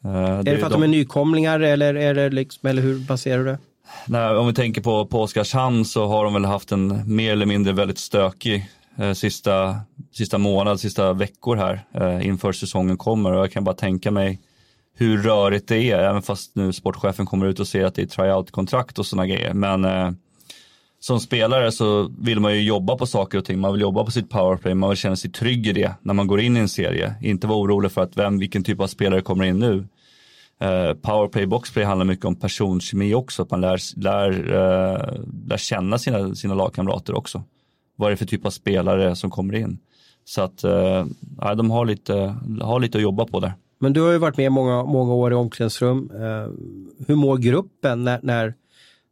[0.04, 2.98] Uh, är det, det för att de är nykomlingar eller, är det liksom, eller hur
[2.98, 3.58] baserar du det?
[4.06, 7.46] När, om vi tänker på, på Oskarshamn så har de väl haft en mer eller
[7.46, 9.80] mindre väldigt stökig eh, sista,
[10.12, 14.40] sista månad, sista veckor här eh, inför säsongen kommer och jag kan bara tänka mig
[14.94, 18.06] hur rörigt det är, även fast nu sportchefen kommer ut och säger att det är
[18.06, 19.54] tryout-kontrakt och sådana grejer.
[19.54, 20.10] Men eh,
[21.00, 23.60] som spelare så vill man ju jobba på saker och ting.
[23.60, 26.26] Man vill jobba på sitt powerplay, man vill känna sig trygg i det när man
[26.26, 27.14] går in i en serie.
[27.22, 29.86] Inte vara orolig för att vem, vilken typ av spelare kommer in nu.
[30.64, 35.98] Uh, powerplay, boxplay handlar mycket om personkemi också, att man lär, lär, uh, lär känna
[35.98, 37.42] sina, sina lagkamrater också.
[37.96, 39.78] Vad är det för typ av spelare som kommer in?
[40.24, 41.06] Så att uh,
[41.56, 43.52] de har lite, har lite att jobba på där.
[43.78, 46.10] Men du har ju varit med många, många år i omklädningsrum.
[46.14, 46.50] Eh,
[47.06, 48.54] hur mår gruppen när, när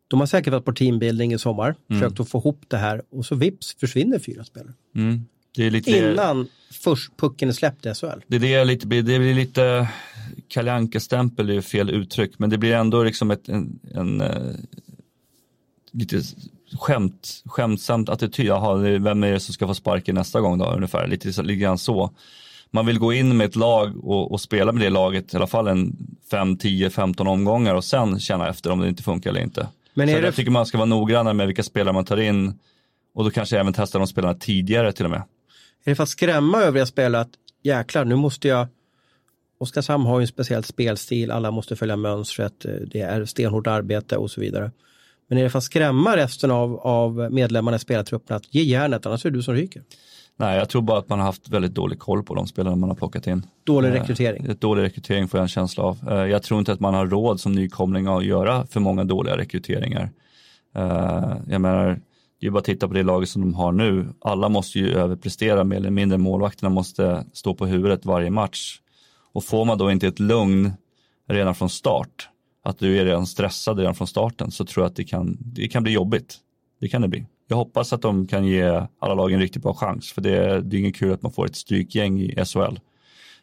[0.09, 2.01] de har säkert varit på teambuilding i sommar, mm.
[2.01, 4.73] försökt att få ihop det här och så vips försvinner fyra spelare.
[4.95, 5.25] Mm.
[5.57, 8.07] Lite, Innan först pucken är släppt i SHL.
[8.27, 9.89] Det, det, är lite, det blir lite
[10.49, 14.55] Kalle stämpel är fel uttryck, men det blir ändå liksom ett, en, en, en, eh,
[15.93, 16.23] lite
[16.79, 18.47] skämt, skämtsamt attityd.
[18.47, 21.07] Jaha, vem är det som ska få sparken nästa gång då ungefär?
[21.07, 22.11] Lite, lite grann så.
[22.71, 25.47] Man vill gå in med ett lag och, och spela med det laget i alla
[25.47, 25.97] fall en
[26.31, 29.69] 5, 10, 15 omgångar och sen känna efter om det inte funkar eller inte.
[29.95, 30.27] Men är så det...
[30.27, 32.59] Jag tycker man ska vara noggrannare med vilka spelare man tar in
[33.15, 35.23] och då kanske även testa de spelarna tidigare till och med.
[35.85, 37.31] Är det för att skrämma övriga spelare att
[37.62, 38.67] jäklar, nu måste jag
[39.59, 44.31] Oskarshamn har ju en speciell spelstil, alla måste följa mönstret, det är stenhårt arbete och
[44.31, 44.71] så vidare.
[45.29, 49.07] Men är det för att skrämma resten av, av medlemmarna i spelartruppen att ge järnet,
[49.07, 49.83] annars är det du som ryker?
[50.38, 52.88] Nej, jag tror bara att man har haft väldigt dålig koll på de spelarna man
[52.88, 53.47] har plockat in.
[53.64, 54.47] Dålig eh, rekrytering?
[54.47, 55.99] Eh, dålig rekrytering får jag en känsla av.
[56.11, 59.37] Eh, jag tror inte att man har råd som nykomling att göra för många dåliga
[59.37, 60.11] rekryteringar.
[60.77, 62.01] Eh, jag menar,
[62.40, 64.07] det är bara att titta på det laget som de har nu.
[64.21, 66.19] Alla måste ju överprestera mer eller mindre.
[66.19, 68.81] Målvakterna måste stå på huvudet varje match.
[69.37, 70.72] Och får man då inte ett lugn
[71.29, 72.29] redan från start,
[72.64, 75.68] att du är redan stressad redan från starten, så tror jag att det kan, det
[75.68, 76.37] kan bli jobbigt.
[76.81, 77.27] Det kan det bli.
[77.49, 80.61] Jag hoppas att de kan ge alla lag en riktigt bra chans, för det är,
[80.61, 82.79] det är inget kul att man får ett strykgäng i SHL.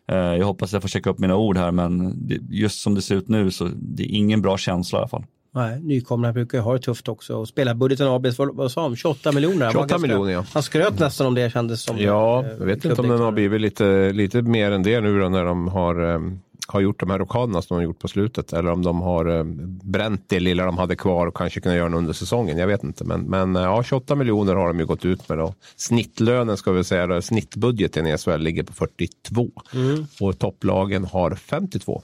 [0.08, 2.18] Eh, jag hoppas att jag får checka upp mina ord här, men
[2.50, 5.26] just som det ser ut nu så det är ingen bra känsla i alla fall.
[5.56, 7.38] Nej, nykomlingar brukar ju ha det tufft också.
[7.38, 9.72] Och spelarbudgeten AB, vad sa de, 28 miljoner?
[9.72, 10.46] 28 miljoner ja.
[10.54, 11.98] Han skröt nästan om det kändes som.
[11.98, 15.30] Ja, jag vet inte om den har blivit lite, lite mer än det nu då
[15.30, 18.54] när de har, um, har gjort de här rockaderna som de har gjort på slutet.
[18.54, 21.90] Eller om de har um, bränt det lilla de hade kvar och kanske kunna göra
[21.90, 22.58] den under säsongen.
[22.58, 23.04] Jag vet inte.
[23.04, 25.38] Men, men ja, 28 miljoner har de ju gått ut med.
[25.38, 25.54] Då.
[25.76, 29.52] Snittlönen ska vi säga, då, snittbudgeten i SHL ligger på 42.
[29.74, 30.06] Mm.
[30.20, 32.04] Och topplagen har 52.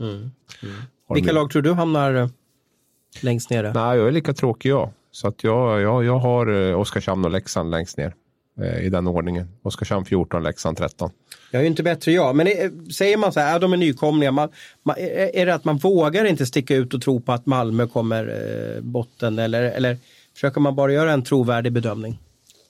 [0.00, 0.12] Mm.
[0.12, 0.30] Mm.
[1.14, 2.30] Vilka lag tror du hamnar
[3.22, 3.62] längst ner?
[3.62, 4.90] Nej, jag är lika tråkig jag.
[5.10, 8.14] Så att jag, jag, jag har eh, Oskarshamn och Leksand längst ner
[8.60, 9.48] eh, i den ordningen.
[9.62, 11.10] Oskarshamn 14, Leksand 13.
[11.50, 13.76] Jag är ju inte bättre jag, men är, säger man så här, är de är
[13.76, 14.48] nykomlingar, man,
[14.82, 14.96] man,
[15.34, 18.82] är det att man vågar inte sticka ut och tro på att Malmö kommer eh,
[18.82, 19.96] botten eller, eller
[20.34, 22.18] försöker man bara göra en trovärdig bedömning?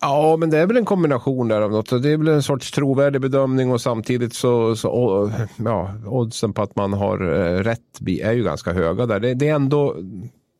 [0.00, 2.02] Ja, men det är väl en kombination där av något.
[2.02, 6.76] Det är väl en sorts trovärdig bedömning och samtidigt så, så ja, oddsen på att
[6.76, 9.20] man har eh, rätt är ju ganska höga där.
[9.20, 9.96] Det, det är ändå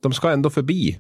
[0.03, 0.99] de ska ändå förbi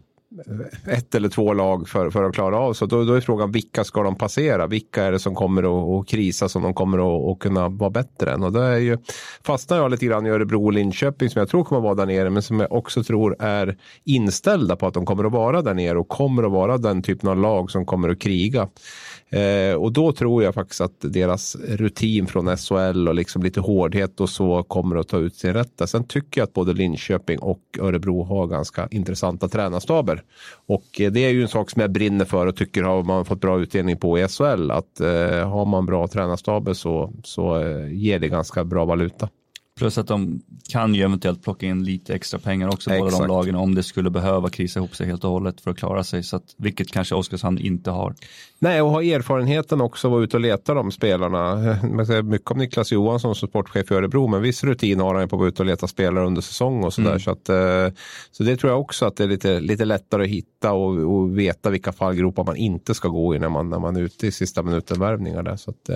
[0.87, 2.72] ett eller två lag för, för att klara av.
[2.72, 4.66] Så då, då är frågan vilka ska de passera?
[4.66, 7.90] Vilka är det som kommer att, att krisa som de kommer att, att kunna vara
[7.90, 8.42] bättre än?
[8.42, 8.99] Och då är ju,
[9.44, 12.07] fastnar jag lite grann i Örebro och Linköping som jag tror kommer att vara där
[12.07, 15.75] nere men som jag också tror är inställda på att de kommer att vara där
[15.75, 18.68] nere och kommer att vara den typen av lag som kommer att kriga.
[19.30, 24.20] Eh, och då tror jag faktiskt att deras rutin från SHL och liksom lite hårdhet
[24.20, 25.86] och så kommer att ta ut sin rätta.
[25.86, 30.22] Sen tycker jag att både Linköping och Örebro har ganska intressanta tränarstaber.
[30.66, 33.24] Och eh, det är ju en sak som jag brinner för och tycker har man
[33.24, 34.70] fått bra utdelning på i SHL.
[34.70, 39.28] Att eh, har man bra tränarstaber så, så eh, ger det ganska bra valuta.
[39.76, 43.54] Plus att de kan ju eventuellt plocka in lite extra pengar också, båda de lagen,
[43.54, 46.22] om det skulle behöva krisa ihop sig helt och hållet för att klara sig.
[46.22, 48.14] Så att, vilket kanske Oskarshamn inte har.
[48.58, 51.54] Nej, och ha erfarenheten också att vara ute och leta de spelarna.
[51.92, 55.28] Man säger mycket om Niklas Johansson som sportchef i Örebro, men viss rutin har han
[55.28, 57.08] på att vara ute och leta spelare under säsong och sådär.
[57.08, 57.20] Mm.
[57.20, 57.88] Så, att, eh,
[58.30, 61.38] så det tror jag också att det är lite, lite lättare att hitta och, och
[61.38, 64.32] veta vilka fallgropar man inte ska gå i när man, när man är ute i
[64.32, 65.42] sista minuten-värvningar.
[65.42, 65.56] Där.
[65.56, 65.90] Så att,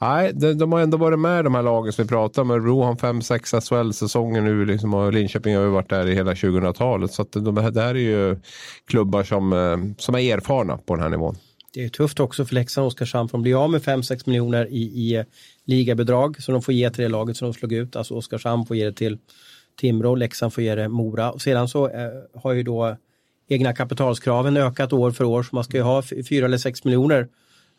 [0.00, 2.50] Nej, de, de, har ändå varit med de här lagen som vi pratar om.
[2.50, 7.12] Örebro har 5-6 SHL-säsonger nu liksom, och Linköping har ju varit där i hela 2000-talet.
[7.12, 8.36] Så att de, det här är ju
[8.86, 11.36] klubbar som, eh, som är erfarna på den här nivån.
[11.74, 14.66] Det är tufft också för Leksand och Oskarshamn för de blir av med 5-6 miljoner
[14.70, 15.24] i, i eh,
[15.64, 17.96] ligabidrag som de får ge till det laget som de slog ut.
[17.96, 19.18] Alltså Oskarshamn får ge det till
[19.80, 21.30] Timrå, Leksand får ge det Mora.
[21.30, 22.10] Och sedan så eh,
[22.42, 22.96] har ju då
[23.48, 27.28] egna kapitalskraven ökat år för år så man ska ju ha 4 eller 6 miljoner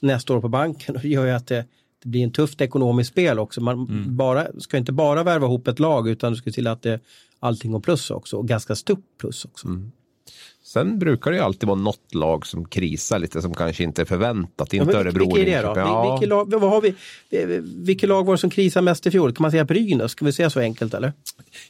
[0.02, 1.66] nästa år på banken och det gör ju att det
[2.04, 3.62] det blir en tufft ekonomiskt spel också.
[3.62, 4.18] Man mm.
[4.18, 7.00] bara, ska inte bara värva ihop ett lag utan du ska till att det,
[7.40, 9.68] allting går plus också och ganska stort plus också.
[9.68, 9.92] Mm.
[10.64, 14.06] Sen brukar det ju alltid vara något lag som krisar lite som kanske inte är
[14.06, 14.74] förväntat.
[14.74, 15.36] Inte ja, Örebro.
[15.36, 15.74] Vilka är det då?
[15.76, 16.18] Ja.
[16.20, 16.96] Vilka, lag, vad har vi,
[17.86, 19.34] vilka lag var det som krisade mest i fjol?
[19.34, 20.12] Kan man säga Brynäs?
[20.12, 21.14] Ska vi säga så enkelt eller?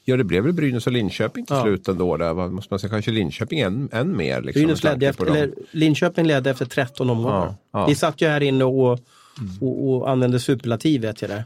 [0.05, 1.63] Ja, det blev väl Brynäs och Linköping till ja.
[1.63, 2.17] slut ändå.
[2.17, 4.41] Där måste man säga kanske Linköping än, än mer.
[4.41, 7.45] Liksom, Brynäs ledde efter, eller, Linköping ledde efter 13 omgångar.
[7.45, 7.85] Ja, ja.
[7.87, 8.99] Vi satt ju här inne och
[9.39, 9.51] Mm.
[9.61, 11.43] Och, och använder superlativ vet jag det.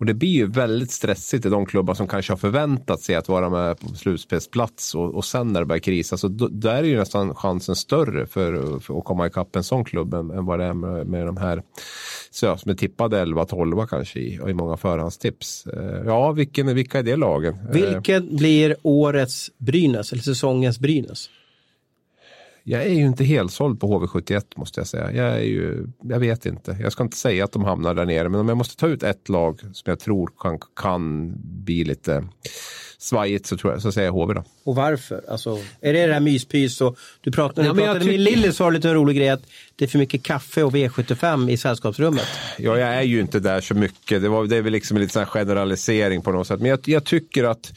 [0.00, 3.28] Och det blir ju väldigt stressigt i de klubbar som kanske har förväntat sig att
[3.28, 6.16] vara med på slutspelsplats och, och sen när det börjar krisa.
[6.16, 9.84] Så då, där är ju nästan chansen större för, för att komma ikapp en sån
[9.84, 11.62] klubb än, än vad det är med, med de här
[12.30, 15.66] så, som är tippade 11-12 kanske i, i många förhandstips.
[15.66, 17.58] Eh, ja, vilken, vilka är det lagen?
[17.72, 21.30] Vilken blir årets Brynäs eller säsongens Brynäs?
[22.64, 25.12] Jag är ju inte helt såld på HV71 måste jag säga.
[25.12, 26.76] Jag, är ju, jag vet inte.
[26.80, 29.02] Jag ska inte säga att de hamnar där nere, men om jag måste ta ut
[29.02, 32.24] ett lag som jag tror kan, kan bli lite
[32.98, 34.44] svajigt så, tror jag, så säger jag HV då.
[34.64, 35.24] Och varför?
[35.28, 38.70] Alltså, är det det här myspys och du pratade, Ja, du pratade med Lilly sa
[38.70, 39.42] lite en rolig grej att
[39.76, 42.26] det är för mycket kaffe och V75 i sällskapsrummet.
[42.58, 44.22] Ja, jag är ju inte där så mycket.
[44.22, 46.60] Det, var, det är väl liksom en liten generalisering på något sätt.
[46.60, 47.72] Men jag, jag tycker att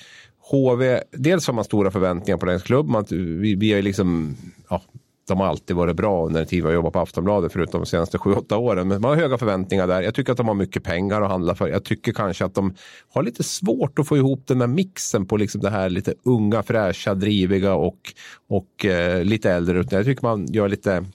[0.51, 2.87] HV, dels har man stora förväntningar på deras klubb.
[2.87, 4.35] Man, vi, vi är liksom,
[4.69, 4.81] ja,
[5.27, 7.85] de har alltid varit bra under den tid vi har jobbat på Aftonbladet förutom de
[7.85, 8.87] senaste 7-8 åren.
[8.87, 10.01] Men man har höga förväntningar där.
[10.01, 11.67] Jag tycker att de har mycket pengar att handla för.
[11.67, 12.75] Jag tycker kanske att de
[13.13, 16.63] har lite svårt att få ihop den där mixen på liksom det här lite unga,
[16.63, 18.13] fräscha, driviga och,
[18.49, 19.79] och eh, lite äldre.
[19.79, 21.05] Utan Jag tycker man gör lite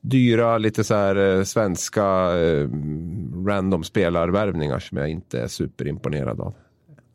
[0.00, 2.02] dyra, lite så här eh, svenska
[2.38, 2.68] eh,
[3.46, 6.54] random spelarvärvningar som jag inte är superimponerad av.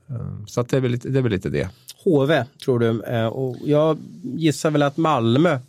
[0.10, 1.70] Eh, Så att det, är väl lite, det är väl lite det.
[2.04, 3.04] HV tror du.
[3.04, 5.60] Eh, Och jag gissar väl att Malmö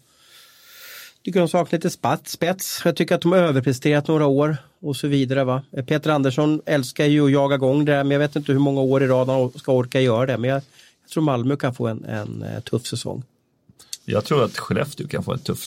[1.25, 1.91] tycker de saknar lite
[2.31, 2.83] spets.
[2.85, 5.45] Jag tycker att de har överpresterat några år och så vidare.
[5.45, 5.63] Va?
[5.73, 8.59] Eh, Peter Andersson älskar ju att jaga igång det där, men jag vet inte hur
[8.59, 10.39] många år i rad han ska orka göra det.
[10.39, 10.57] Men jag,
[11.03, 13.23] jag tror Malmö kan få en, en eh, tuff säsong.
[14.05, 15.67] Jag tror att Skellefteå kan få en tuff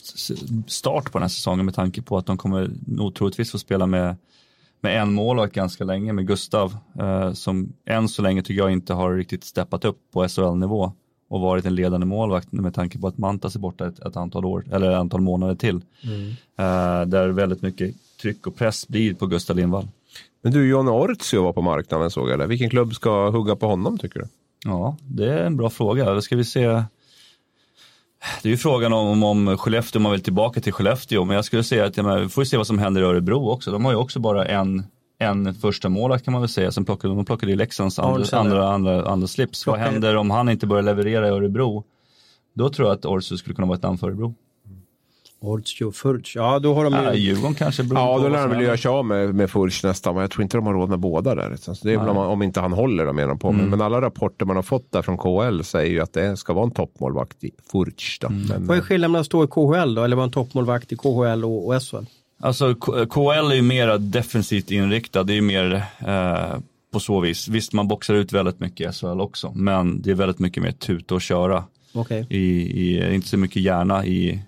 [0.66, 3.86] start på den här säsongen med tanke på att de kommer nog troligtvis få spela
[3.86, 4.16] med,
[4.82, 8.94] med en målvakt ganska länge med Gustav eh, som än så länge tycker jag inte
[8.94, 10.92] har riktigt steppat upp på SHL-nivå
[11.28, 14.44] och varit en ledande målvakt med tanke på att Mantas är borta ett, ett antal
[14.44, 15.76] år eller ett antal månader till.
[16.58, 19.88] Eh, där väldigt mycket tryck och press blir på Gustav Lindvall.
[20.42, 22.38] Men du, John Ortio var på marknaden såg jag.
[22.38, 22.46] Där.
[22.46, 24.26] Vilken klubb ska hugga på honom tycker du?
[24.64, 26.14] Ja, det är en bra fråga.
[26.14, 26.82] Då ska vi se.
[28.42, 31.24] Det är ju frågan om, om Skellefteå, om man vill tillbaka till Skellefteå.
[31.24, 33.50] Men jag skulle säga att ja, men vi får se vad som händer i Örebro
[33.50, 33.70] också.
[33.70, 34.82] De har ju också bara en,
[35.18, 36.72] en första målvakt kan man väl säga.
[36.72, 39.66] Sen plockade, de plockade ju Leksands andra, andra, andra, andra slips.
[39.66, 41.84] Vad Plockar- händer om han inte börjar leverera i Örebro?
[42.54, 44.34] Då tror jag att Orsu skulle kunna vara ett namn för Örebro.
[45.42, 46.36] Ortio, Furch.
[46.36, 46.98] Ja, då har de ju...
[47.02, 49.84] Ja, Djurgården kanske beror Ja, då lär de väl göra sig av med, med Furch
[49.84, 50.14] nästan.
[50.14, 51.56] Men jag tror inte de har råd med båda där.
[51.56, 53.52] Så det är väl om, om inte han håller dem menar på.
[53.52, 56.52] Men, men alla rapporter man har fått där från KL säger ju att det ska
[56.52, 58.18] vara en toppmålvakt i Furch.
[58.20, 58.28] Då.
[58.28, 60.96] Men, Vad är skillnaden mellan att stå i KHL då, eller vara en toppmålvakt i
[60.96, 61.96] KHL och, och SHL?
[62.42, 65.74] Alltså K- KL är ju mer defensivt inriktad, det är ju mer
[66.06, 66.58] eh,
[66.92, 67.48] på så vis.
[67.48, 70.72] Visst, man boxar ut väldigt mycket i SHL också, men det är väldigt mycket mer
[70.72, 71.64] tuta och köra.
[71.94, 72.26] Okej.
[72.30, 74.42] I, i, inte så mycket hjärna i,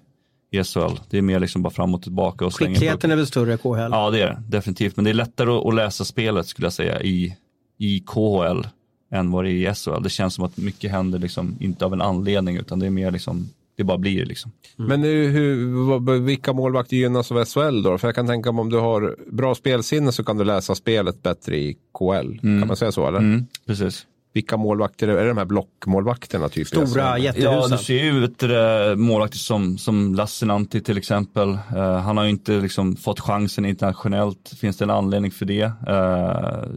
[0.54, 1.00] i SHL.
[1.10, 3.78] Det är mer liksom bara fram och tillbaka och Skickligheten är väl större i KHL?
[3.90, 4.96] Ja, det är det definitivt.
[4.96, 7.36] Men det är lättare att, läsa spelet skulle jag säga i,
[7.78, 8.66] i KHL
[9.12, 10.02] än vad det är i SHL.
[10.02, 13.10] Det känns som att mycket händer liksom inte av en anledning utan det är mer
[13.10, 14.52] liksom, det bara blir liksom.
[14.76, 17.98] men hur, hur, vilka målvakter gynnas av SHL då?
[17.98, 21.22] För jag kan tänka mig om du har bra spelsinne så kan du läsa spelet
[21.22, 22.38] bättre i KL.
[22.40, 23.18] Kan man säga så eller?
[23.18, 24.06] Mm, precis.
[24.34, 25.28] Vilka målvakter är det?
[25.28, 26.48] de här blockmålvakterna?
[26.48, 26.86] Typ Stora?
[26.96, 27.78] Ja, jättehusen.
[27.78, 31.48] du ser ju du, det, målvakter som, som Lassinantti till exempel.
[31.76, 34.54] Eh, han har ju inte liksom fått chansen internationellt.
[34.60, 35.62] Finns det en anledning för det?
[35.62, 36.68] Eh,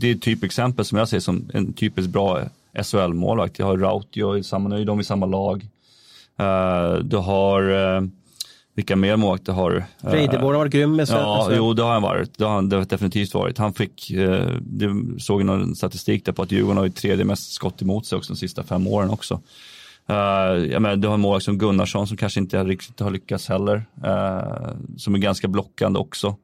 [0.00, 2.40] det är ett typexempel som jag ser som en typiskt bra
[2.82, 3.58] SHL-målvakt.
[3.58, 5.66] Jag har Rautio i samma, nu är de i samma lag.
[6.38, 8.02] Eh, du har, eh,
[8.74, 9.76] vilka mer målvakter har du?
[9.78, 11.56] Eh, Reideborg har varit grym med Ja, SHL.
[11.56, 12.38] jo det har han varit.
[12.38, 13.58] Det har han definitivt varit.
[13.58, 17.52] Han fick, eh, det såg någon statistik där på att Djurgården har ju tredje mest
[17.52, 19.40] skott emot sig också de sista fem åren också.
[20.10, 20.16] Uh,
[20.72, 23.84] jag menar, du har en målvakt som Gunnarsson som kanske inte riktigt har lyckats heller.
[24.04, 26.36] eh, som är ganska blockande också.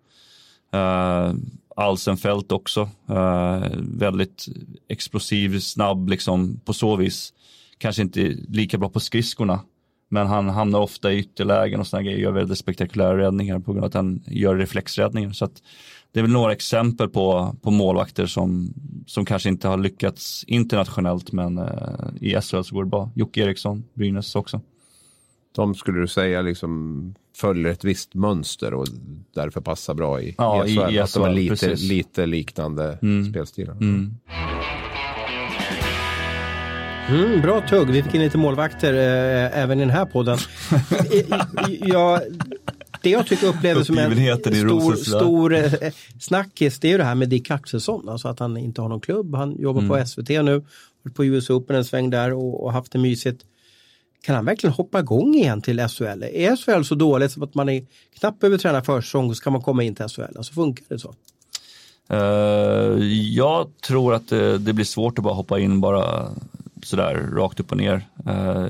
[0.74, 1.32] Uh,
[1.76, 2.88] Alsenfelt också.
[3.08, 4.46] Eh, väldigt
[4.88, 7.32] explosiv, snabb liksom på så vis.
[7.78, 9.60] Kanske inte lika bra på skridskorna.
[10.08, 12.18] Men han hamnar ofta i ytterlägen och sådana grejer.
[12.18, 15.32] Gör väldigt spektakulära räddningar på grund av att han gör reflexräddningar.
[15.32, 15.48] Så
[16.12, 18.74] det är väl några exempel på, på målvakter som,
[19.06, 21.64] som kanske inte har lyckats internationellt men eh,
[22.20, 23.10] i SHL så går det bra.
[23.14, 24.60] Jocke Eriksson, Brynäs också.
[25.56, 28.86] De skulle du säga liksom följer ett visst mönster och
[29.34, 30.94] därför passar bra i, Ja, i i- SHL.
[30.94, 31.88] i att de har SHL, lite, precis.
[31.88, 32.98] lite liknande
[33.30, 33.72] spelstilar.
[33.74, 34.14] Mm,
[37.42, 40.38] bra tugg, vi fick in lite målvakter eh, även i den här podden.
[41.12, 41.16] I-
[41.72, 42.20] i- ja,
[43.02, 45.72] det jag tycker upplever som en stor, stor eh,
[46.20, 48.08] snackis, det är ju det här med Dick Axelsson.
[48.08, 49.34] Alltså att han inte har någon klubb.
[49.34, 49.88] Han jobbar Mm.
[50.00, 50.64] på SVT nu,
[51.14, 53.42] på US Open en sväng där och, och haft det mysigt.
[54.22, 56.22] Kan han verkligen hoppa igång igen till SHL?
[56.22, 57.86] Är SHL så dåligt som att man är
[58.18, 60.22] knappt behöver träna försäsong så kan man komma in till SHL?
[60.36, 61.14] Alltså funkar det så?
[62.10, 66.28] Eh, jag tror att det, det blir svårt att bara hoppa in bara
[66.82, 68.08] sådär rakt upp och ner.
[68.26, 68.66] Eh,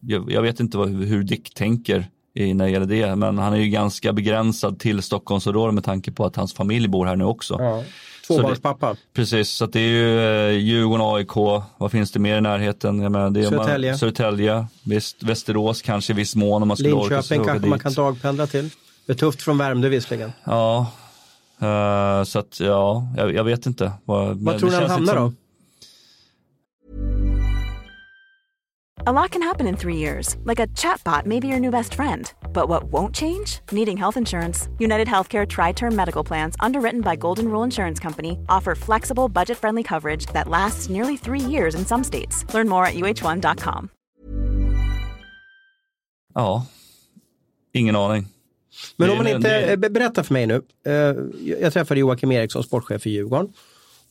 [0.00, 3.56] jag, jag vet inte vad, hur Dick tänker när det gäller det, men han är
[3.56, 7.82] ju ganska begränsad till Stockholmsområdet med tanke på att hans familj bor här nu också.
[8.26, 8.96] Tvåbarnspappa.
[9.14, 13.00] Precis, så det är ju eh, Djurgården, AIK, vad finns det mer i närheten?
[13.00, 13.90] Jag menar, det är Södertälje.
[13.90, 17.68] Man, Södertälje, visst, Västerås kanske i viss mån om man skulle orka sig Linköping kanske
[17.68, 17.82] man dit.
[17.82, 18.70] kan dagpendla till.
[19.06, 20.32] Det är tufft från Värmdö visserligen.
[20.44, 20.92] Ja,
[21.60, 23.92] eh, så att ja, jag, jag vet inte.
[24.04, 25.32] Vad, Vad tror du han hamnar då?
[29.08, 31.94] A lot can happen in three years, like a chatbot may be your new best
[31.94, 32.30] friend.
[32.52, 33.60] But what won't change?
[33.72, 34.68] Needing health insurance.
[34.78, 39.56] United Healthcare Tri Term Medical Plans, underwritten by Golden Rule Insurance Company, offer flexible, budget
[39.56, 42.44] friendly coverage that lasts nearly three years in some states.
[42.54, 43.88] Learn more at uh1.com.
[46.34, 46.66] Ja,
[47.72, 48.26] ingen aning.
[48.96, 50.62] Men om man inte, det- berätta för mig nu.
[50.86, 51.14] Eh,
[51.60, 53.52] Jag träffade Joakim Eriksson, sportchef i Djurgården.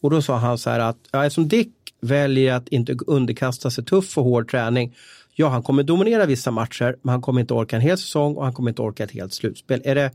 [0.02, 3.86] Och då sa han så här att ja, eftersom Dick väljer att inte underkasta sig
[3.86, 4.96] tuff och hård träning.
[5.36, 8.44] Ja, han kommer dominera vissa matcher, men han kommer inte orka en hel säsong och
[8.44, 9.82] han kommer inte orka ett helt slutspel.
[9.86, 10.12] Är det,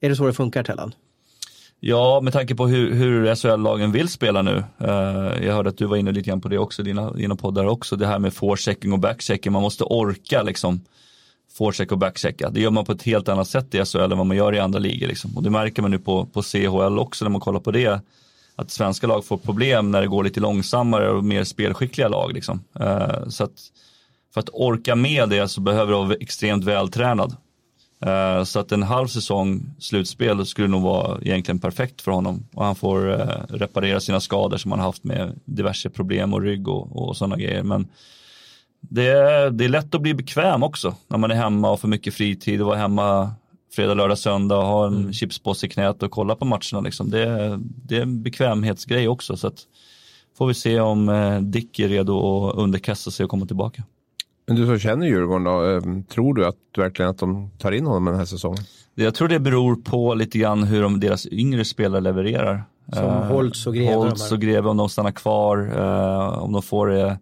[0.00, 0.94] är det så det funkar, Tellan?
[1.80, 4.64] Ja, med tanke på hur, hur SHL-lagen vill spela nu.
[4.78, 7.66] Eh, jag hörde att du var inne lite grann på det också, dina, dina poddar
[7.66, 7.96] också.
[7.96, 9.52] Det här med forechecking och backchecking.
[9.52, 10.80] Man måste orka liksom
[11.52, 12.50] forecheck och backchecka.
[12.50, 14.58] Det gör man på ett helt annat sätt i SHL än vad man gör i
[14.58, 15.06] andra ligor.
[15.08, 15.36] Liksom.
[15.36, 18.00] Och det märker man nu på, på CHL också när man kollar på det.
[18.56, 22.32] Att svenska lag får problem när det går lite långsammare och mer spelskickliga lag.
[22.32, 22.60] Liksom.
[22.80, 23.70] Eh, så att
[24.34, 27.36] för att orka med det så behöver du vara extremt vältränad.
[28.06, 32.46] Eh, Så att en halv säsong slutspel skulle nog vara egentligen perfekt för honom.
[32.54, 36.68] Och han får eh, reparera sina skador som han haft med diverse problem och rygg
[36.68, 37.62] och, och sådana grejer.
[37.62, 37.88] Men
[38.80, 41.88] det är, det är lätt att bli bekväm också när man är hemma och får
[41.88, 43.30] mycket fritid och vara hemma
[43.74, 46.80] fredag, lördag, söndag och ha en chipspåse i knät och kolla på matcherna.
[46.84, 47.10] Liksom.
[47.10, 49.36] Det, är- det är en bekvämhetsgrej också.
[49.36, 49.58] Så att
[50.38, 53.82] får vi se om eh, Dick är redo att underkasta sig och komma tillbaka.
[54.46, 55.82] Men du som känner Djurgården då, eh,
[56.14, 58.64] tror du att verkligen att de tar in honom den här säsongen?
[58.94, 62.64] Jag tror det beror på lite grann hur de, deras yngre spelare levererar.
[62.92, 65.58] Som Eh, Holtz och Greve, Holtz och Greve om de stannar kvar.
[66.38, 67.18] om de får det.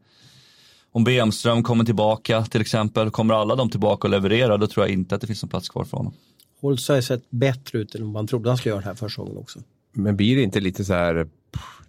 [0.93, 3.11] Om Bemström kommer tillbaka till exempel.
[3.11, 5.69] Kommer alla de tillbaka och levererar då tror jag inte att det finns någon plats
[5.69, 6.13] kvar för honom.
[6.61, 9.37] Holtz har sett bättre ut än vad man trodde han skulle göra den här försäsongen
[9.37, 9.61] också.
[9.93, 11.29] Men blir det inte lite så här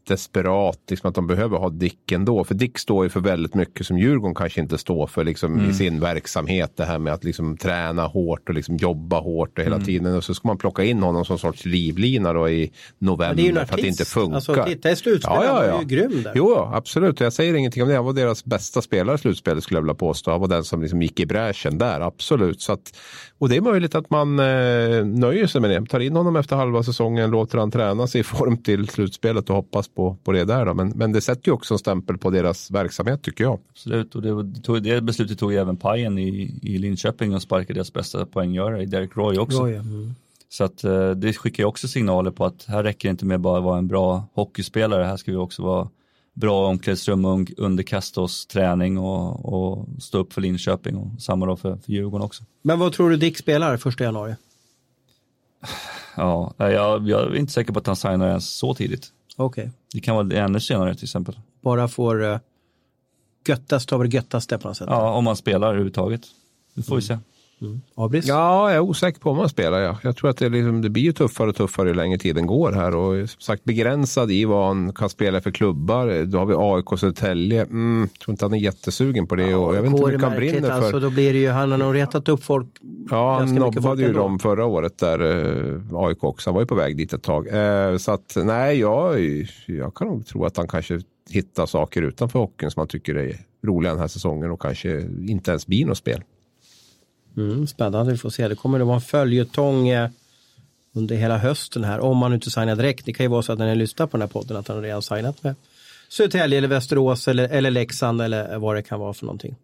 [0.07, 2.43] desperat, liksom att de behöver ha Dick ändå?
[2.43, 5.73] För Dick står ju för väldigt mycket som Djurgården kanske inte står för liksom, i
[5.73, 6.73] sin verksamhet.
[6.75, 10.15] Det här med att liksom, träna hårt och liksom, jobba hårt och hela tiden.
[10.15, 13.81] Och så ska man plocka in honom som sorts livlina då i november för att
[13.81, 14.13] det inte artist.
[14.13, 14.35] funkar.
[14.35, 16.31] Alltså, titta i slutspelet, han var ju grym där.
[16.35, 17.19] Jo, ja, absolut.
[17.19, 17.95] Jag säger ingenting om det.
[17.95, 20.31] Han var deras bästa spelare i slutspelet skulle jag vilja påstå.
[20.31, 22.61] Han var den som liksom gick i bräschen där, absolut.
[22.61, 22.97] Så att,
[23.37, 25.85] och det är möjligt att man eh, nöjer sig med det.
[25.85, 29.55] Tar in honom efter halva säsongen, låter han träna sig i form till slutspelet och
[29.55, 30.65] hoppas på, på det där.
[30.65, 30.73] Då.
[30.73, 33.59] Men, men det sätter ju också en stämpel på deras verksamhet tycker jag.
[33.69, 37.41] Absolut, och det, det, tog, det beslutet tog ju även Pajen i, i Linköping och
[37.41, 39.59] sparkade deras bästa poänggörare i Derek Roy också.
[39.59, 39.79] Bra, ja.
[39.79, 40.15] Mm.
[40.49, 43.39] Så att eh, det skickar ju också signaler på att här räcker det inte med
[43.39, 45.03] bara att vara en bra hockeyspelare.
[45.03, 45.89] Här ska vi också vara
[46.33, 51.45] bra omklädningsrum och un- underkasta oss träning och, och stå upp för Linköping och samma
[51.45, 52.43] då för, för Djurgården också.
[52.61, 54.35] Men vad tror du Dick spelar första januari?
[56.17, 59.07] Ja, jag, jag är inte säker på att han signar ens så tidigt.
[59.35, 59.71] Okej.
[59.93, 61.39] Det kan vara ännu senare till exempel.
[61.61, 62.37] Bara får uh,
[63.47, 64.87] göttas, ta det göttaste på något sätt.
[64.89, 66.21] Ja, om man spelar överhuvudtaget.
[66.73, 67.17] Det får vi se.
[67.95, 68.27] Abris?
[68.27, 69.79] Ja, jag är osäker på om man spelar.
[69.79, 69.97] Ja.
[70.03, 72.71] Jag tror att det, liksom, det blir ju tuffare och tuffare ju längre tiden går
[72.71, 72.95] här.
[72.95, 76.25] Och som sagt begränsad i vad han kan spela för klubbar.
[76.25, 77.61] Då har vi AIK och Södertälje.
[77.61, 79.55] Mm, tror inte han är jättesugen på det.
[79.55, 80.71] och jag vet inte hur mycket han brinner för.
[80.71, 82.67] Alltså, då blir det ju, han har nog retat upp folk.
[83.09, 84.19] Ja, han nobbade ju ändå.
[84.19, 86.49] dem förra året där, eh, AIK också.
[86.49, 87.47] Han var ju på väg dit ett tag.
[87.47, 89.19] Eh, så att nej, jag,
[89.65, 93.35] jag kan nog tro att han kanske hittar saker utanför hockeyn som han tycker är
[93.65, 96.23] roliga den här säsongen och kanske inte ens blir något spel.
[97.37, 98.47] Mm, spännande, vi får se.
[98.47, 100.09] Det kommer att vara en följetong eh,
[100.93, 101.99] under hela hösten här.
[101.99, 103.05] Om man inte signar direkt.
[103.05, 104.81] Det kan ju vara så att när ni lyssnar på den här podden att han
[104.81, 105.55] redan signat med
[106.09, 109.55] Södertälje eller Västerås eller, eller Leksand eller vad det kan vara för någonting.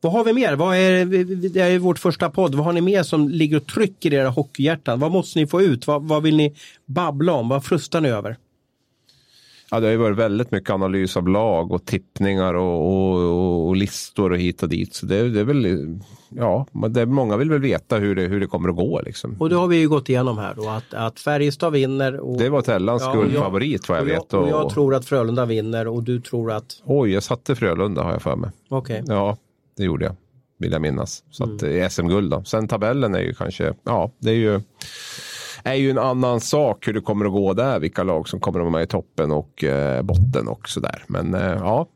[0.00, 0.54] Vad har vi mer?
[0.54, 1.04] Vad är,
[1.48, 2.54] det är vårt första podd.
[2.54, 5.00] Vad har ni mer som ligger och trycker i era hockeyhjärtan?
[5.00, 5.86] Vad måste ni få ut?
[5.86, 6.54] Vad, vad vill ni
[6.86, 7.48] babbla om?
[7.48, 8.36] Vad frustar ni över?
[9.70, 13.76] Ja, det har ju varit väldigt mycket analys av lag och tippningar och, och, och,
[13.76, 14.94] listor och hit och dit.
[14.94, 18.46] Så det, det är väl, ja, det, många vill väl veta hur det, hur det
[18.46, 19.00] kommer att gå.
[19.02, 19.36] Liksom.
[19.40, 22.20] Och det har vi ju gått igenom här då, att, att Färjestad vinner.
[22.20, 24.34] Och, Det var Tellans Ja, jag- guldfavorit vad jag och vet.
[24.34, 28.02] Och jag och- tror att Frölunda vinner och du tror att, Oj, jag satte Frölunda
[28.02, 28.50] har jag för mig.
[28.68, 29.02] okej.
[29.06, 29.36] Ja,
[29.76, 30.16] det gjorde jag.
[30.60, 31.24] Vill jag minnas.
[31.30, 32.44] Så att det är SM-guld då.
[32.44, 34.60] Sen tabellen är ju kanske, ja, det är ju,
[35.62, 37.78] är ju en annan sak hur det kommer att gå där.
[37.78, 41.02] Vilka lag som kommer att vara med i toppen och eh, botten och sådär.
[41.06, 41.86] Men eh, ja,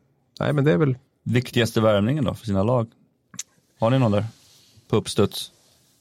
[0.41, 2.87] nej men det är väl, Viktigaste värvningen då för sina lag?
[3.81, 4.25] Har ni någon där?
[4.89, 5.51] På uppstuds?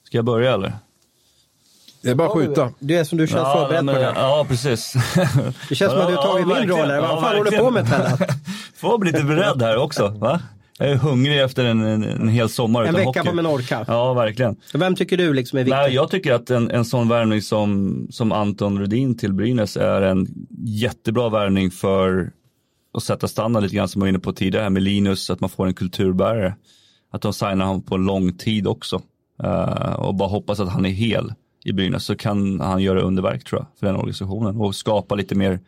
[0.04, 0.72] Ska jag börja eller?
[2.02, 2.70] Det är bara att skjuta.
[2.78, 4.94] Du är som du känns Ja, förberedd men, på det ja, precis.
[5.68, 7.00] Det känns som att du har tagit min roll här.
[7.00, 8.20] Vad fan håller du på med Tellat?
[8.74, 10.08] Får bli lite beredd här också.
[10.08, 10.40] Va?
[10.82, 13.22] Jag är hungrig efter en, en, en hel sommar En vecka hockey.
[13.22, 13.84] på Menorca.
[13.88, 14.56] Ja, verkligen.
[14.74, 15.76] Vem tycker du liksom är viktig?
[15.76, 20.02] Nej, jag tycker att en, en sån värvning som, som Anton Rudin till Brynäs är
[20.02, 20.26] en
[20.64, 22.32] jättebra värvning för
[22.94, 25.40] att sätta standard lite grann som jag var inne på tidigare här med Linus, att
[25.40, 26.54] man får en kulturbärare.
[27.12, 29.02] Att de signar honom på lång tid också.
[29.42, 31.32] Eh, och bara hoppas att han är hel
[31.64, 35.34] i Brynäs så kan han göra underverk tror jag för den organisationen och skapa lite
[35.34, 35.60] mer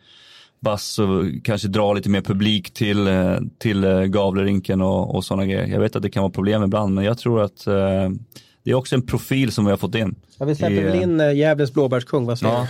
[0.65, 5.45] bass och kanske dra lite mer publik till, eh, till eh, Gavlerinken och, och sådana
[5.45, 5.67] grejer.
[5.67, 8.09] Jag vet att det kan vara problem ibland men jag tror att eh,
[8.63, 10.15] det är också en profil som vi har fått in.
[10.37, 12.67] Ja, vi släpper väl eh, in Gävles blåbärskung, vad säger Ja.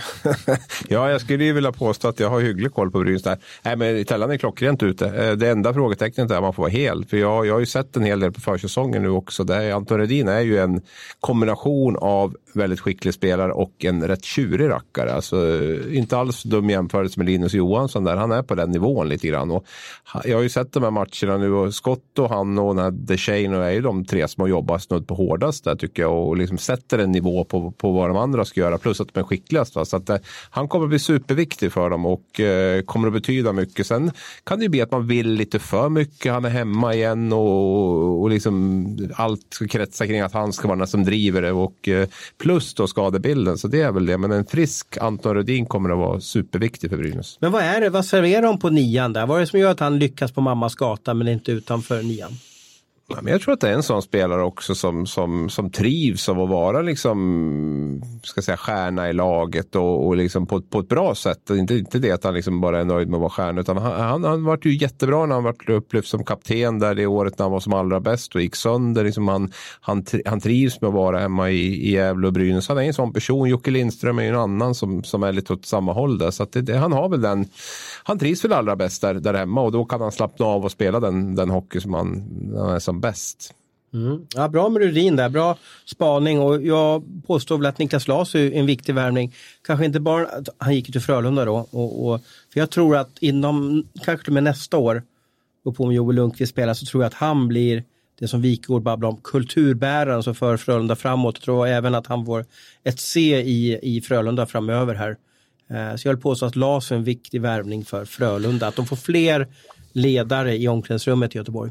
[0.88, 3.38] Ja, jag skulle ju vilja påstå att jag har hygglig koll på Brynäs där.
[3.62, 5.34] Nej, men Tellan är klockrent ute.
[5.34, 7.04] Det enda frågetecknet är om man får vara hel.
[7.04, 9.44] För jag, jag har ju sett en hel del på försäsongen nu också.
[9.44, 10.82] Där Anton Redin är ju en
[11.20, 15.12] kombination av väldigt skicklig spelare och en rätt tjurig rackare.
[15.12, 15.36] Alltså,
[15.90, 18.16] inte alls dum jämförelse med Linus Johansson där.
[18.16, 19.50] Han är på den nivån lite grann.
[19.50, 19.66] Och
[20.24, 22.90] jag har ju sett de här matcherna nu och Scott och han och den här
[22.90, 26.36] DeShane är ju de tre som har jobbat snudd på hårdast där tycker jag och
[26.36, 29.24] liksom sätter en nivå på, på vad de andra ska göra plus att de är
[29.24, 29.74] skickligast.
[29.74, 29.84] Va?
[29.84, 30.16] Så att, eh,
[30.50, 33.86] han kommer bli superviktig för dem och eh, kommer att betyda mycket.
[33.86, 34.10] Sen
[34.44, 36.32] kan det ju bli att man vill lite för mycket.
[36.32, 40.78] Han är hemma igen och, och liksom allt ska kretsa kring att han ska vara
[40.78, 42.08] den som driver det och eh,
[42.46, 43.58] plus då skadebilden.
[43.58, 44.18] Så det är väl det.
[44.18, 47.38] Men en frisk Anton Rudin kommer att vara superviktig för Brynäs.
[47.40, 49.26] Men vad är det, vad serverar de på nian där?
[49.26, 52.32] Vad är det som gör att han lyckas på mammas gata men inte utanför nian?
[53.08, 56.28] Ja, men jag tror att det är en sån spelare också som, som, som trivs
[56.28, 60.88] av att vara liksom, ska säga, stjärna i laget och, och liksom på, på ett
[60.88, 61.50] bra sätt.
[61.50, 64.00] Inte, inte det att han liksom bara är nöjd med att vara stjärna utan han,
[64.00, 67.44] han, han varit ju jättebra när han varit upplyft som kapten där det året när
[67.44, 69.04] han var som allra bäst och gick sönder.
[69.04, 72.68] Liksom han, han, han trivs med att vara hemma i, i Gävle och Brynäs.
[72.68, 73.48] Han är en sån person.
[73.48, 76.30] Jocke Lindström är ju en annan som, som är lite åt samma håll där.
[76.30, 77.46] Så att det, det, han har väl den,
[78.02, 80.72] han trivs väl allra bäst där, där hemma och då kan han slappna av och
[80.72, 82.24] spela den, den hockey som han,
[82.56, 83.54] han är som bäst.
[83.94, 84.26] Mm.
[84.34, 88.52] Ja, bra med Rudin där, bra spaning och jag påstår väl att Niklas Las är
[88.52, 89.34] en viktig värvning.
[89.66, 90.28] Kanske inte bara,
[90.58, 92.20] han gick ju till Frölunda då, och, och,
[92.52, 95.02] för jag tror att inom, kanske till och med nästa år,
[95.64, 97.84] och på om Joel Lundqvist spelar, så tror jag att han blir
[98.18, 101.34] det som Wikegård babblar om, kulturbäraren som för Frölunda framåt.
[101.36, 102.44] Jag tror även att han får
[102.84, 105.16] ett C i, i Frölunda framöver här.
[105.70, 108.86] Eh, så jag vill påstå att Las är en viktig värvning för Frölunda, att de
[108.86, 109.48] får fler
[109.92, 111.70] ledare i omklädningsrummet i Göteborg.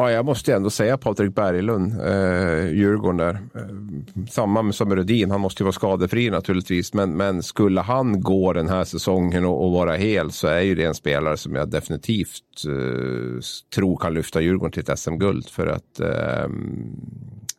[0.00, 3.34] Ja, jag måste ändå säga Patrik Berglund, eh, Djurgården där.
[3.34, 6.94] Eh, samma som Rudin, han måste ju vara skadefri naturligtvis.
[6.94, 10.74] Men, men skulle han gå den här säsongen och, och vara hel så är ju
[10.74, 13.40] det en spelare som jag definitivt eh,
[13.74, 15.48] tror kan lyfta Djurgården till ett SM-guld.
[15.48, 16.48] För att eh,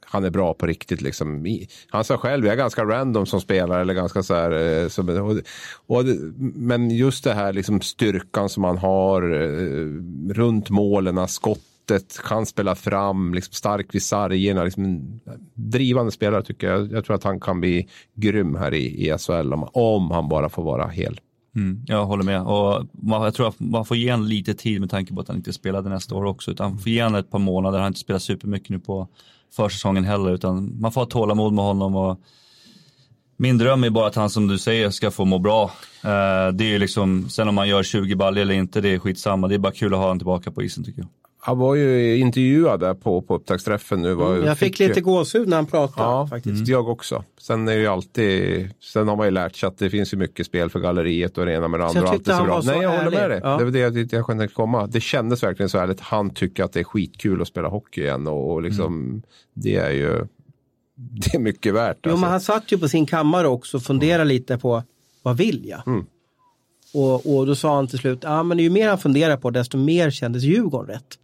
[0.06, 1.02] han är bra på riktigt.
[1.02, 1.58] Liksom.
[1.89, 3.82] Han sa själv, jag är ganska random som spelare.
[3.82, 5.38] Eller ganska så här, eh, som, och,
[5.98, 6.06] och,
[6.56, 9.88] men just det här liksom styrkan som han har eh,
[10.34, 11.18] runt målen,
[11.92, 14.64] skottet, kan spela fram, liksom stark vid sargerna.
[14.64, 15.20] Liksom en
[15.54, 16.92] drivande spelare tycker jag.
[16.92, 20.50] Jag tror att han kan bli grym här i, i SHL om, om han bara
[20.50, 21.20] får vara hel.
[21.56, 24.80] Mm, jag håller med och man, jag tror att man får ge en lite tid
[24.80, 27.20] med tanke på att han inte spelade nästa år också utan man får ge honom
[27.20, 27.78] ett par månader.
[27.78, 29.08] Han har inte spelat supermycket nu på
[29.56, 32.20] försäsongen heller utan man får ha tålamod med honom och
[33.38, 35.64] min dröm är bara att han som du säger ska få må bra.
[36.04, 39.48] Eh, det är liksom, sen om man gör 20 baljor eller inte, det är skitsamma.
[39.48, 41.10] Det är bara kul att ha honom tillbaka på isen tycker jag.
[41.44, 44.14] Han var ju intervjuad där på, på upptaktsträffen nu.
[44.14, 46.68] Var, Mm, Jag fick lite gåshud när han pratade Ja, faktiskt.
[46.68, 47.24] jag också.
[47.38, 50.46] Sen är ju alltid, sen har man ju lärt sig att det finns ju mycket
[50.46, 52.02] spel för galleriet och det ena med det Så andra.
[52.10, 52.62] jag tyckte han var bra.
[52.62, 53.18] så Nej, jag håller ärlig.
[53.18, 53.39] med dig.
[53.44, 53.58] Ja.
[53.58, 54.88] Det var det jag, det jag komma.
[54.88, 56.00] Det kändes verkligen så ärligt.
[56.00, 59.22] Han tycker att det är skitkul att spela hockey igen och, och liksom,
[59.54, 60.10] det är ju,
[60.96, 61.98] det är mycket värt.
[62.04, 62.22] Jo, Alltså.
[62.22, 64.84] men han satt ju på sin kammare också och funderade lite på
[65.24, 65.88] vad vill jag?
[65.88, 66.06] Mm.
[66.94, 69.78] Och, och då sa han till slut, ja men ju mer han funderar på desto
[69.78, 71.18] mer kändes Djurgården rätt.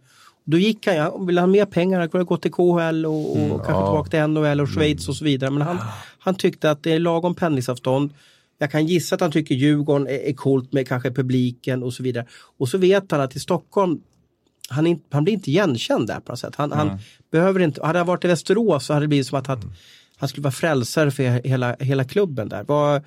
[0.50, 3.48] Då gick han, han ville ha mer pengar, han kunde gått till KHL och, och
[3.48, 3.86] kanske ja.
[3.86, 5.50] tillbaka till NHL och Schweiz och så vidare.
[5.50, 5.78] Men han,
[6.18, 8.12] han tyckte att det är lagom pendlingsavstånd.
[8.58, 12.02] Jag kan gissa att han tycker Djurgården är, är coolt med kanske publiken och så
[12.02, 12.26] vidare.
[12.58, 14.00] Och så vet han att i Stockholm
[14.68, 16.54] han, in, han blir inte igenkänd där på något sätt.
[16.56, 16.98] Han, han
[17.30, 19.60] behöver inte, hade han varit i Västerås så hade det blivit som att han,
[20.16, 22.64] han skulle vara frälsare för hela, hela klubben där.
[22.68, 23.02] Vad,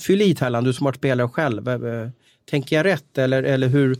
[0.00, 1.68] fyll i Thailand, du som varit spelare själv.
[1.68, 2.08] Eh,
[2.50, 3.96] Tänker jag rätt eller, eller hur?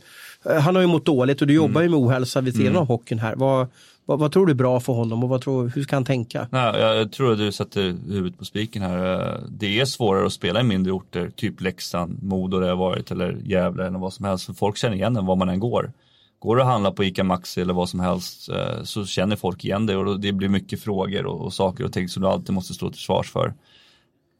[0.50, 2.86] Eh, Han har ju mått dåligt och du jobbar ju med ohälsa vid sidan av
[2.86, 3.34] hockeyn här.
[3.36, 3.66] Vad,
[4.04, 6.48] vad, vad tror du är bra för honom och vad tror, hur ska han tänka?
[6.50, 9.20] Nej, jag tror att du sätter huvudet på spiken här.
[9.34, 13.10] Eh, Det är svårare att spela i mindre orter, typ Leksand, Modo där jag varit
[13.10, 14.46] eller Gävle eller vad som helst.
[14.46, 15.92] För folk känner igen en var man än går.
[16.38, 19.64] Går du och handlar på ICA Maxi eller vad som helst eh, så känner folk
[19.64, 22.54] igen dig och det blir mycket frågor och, och saker och ting som du alltid
[22.54, 23.54] måste stå till svars för.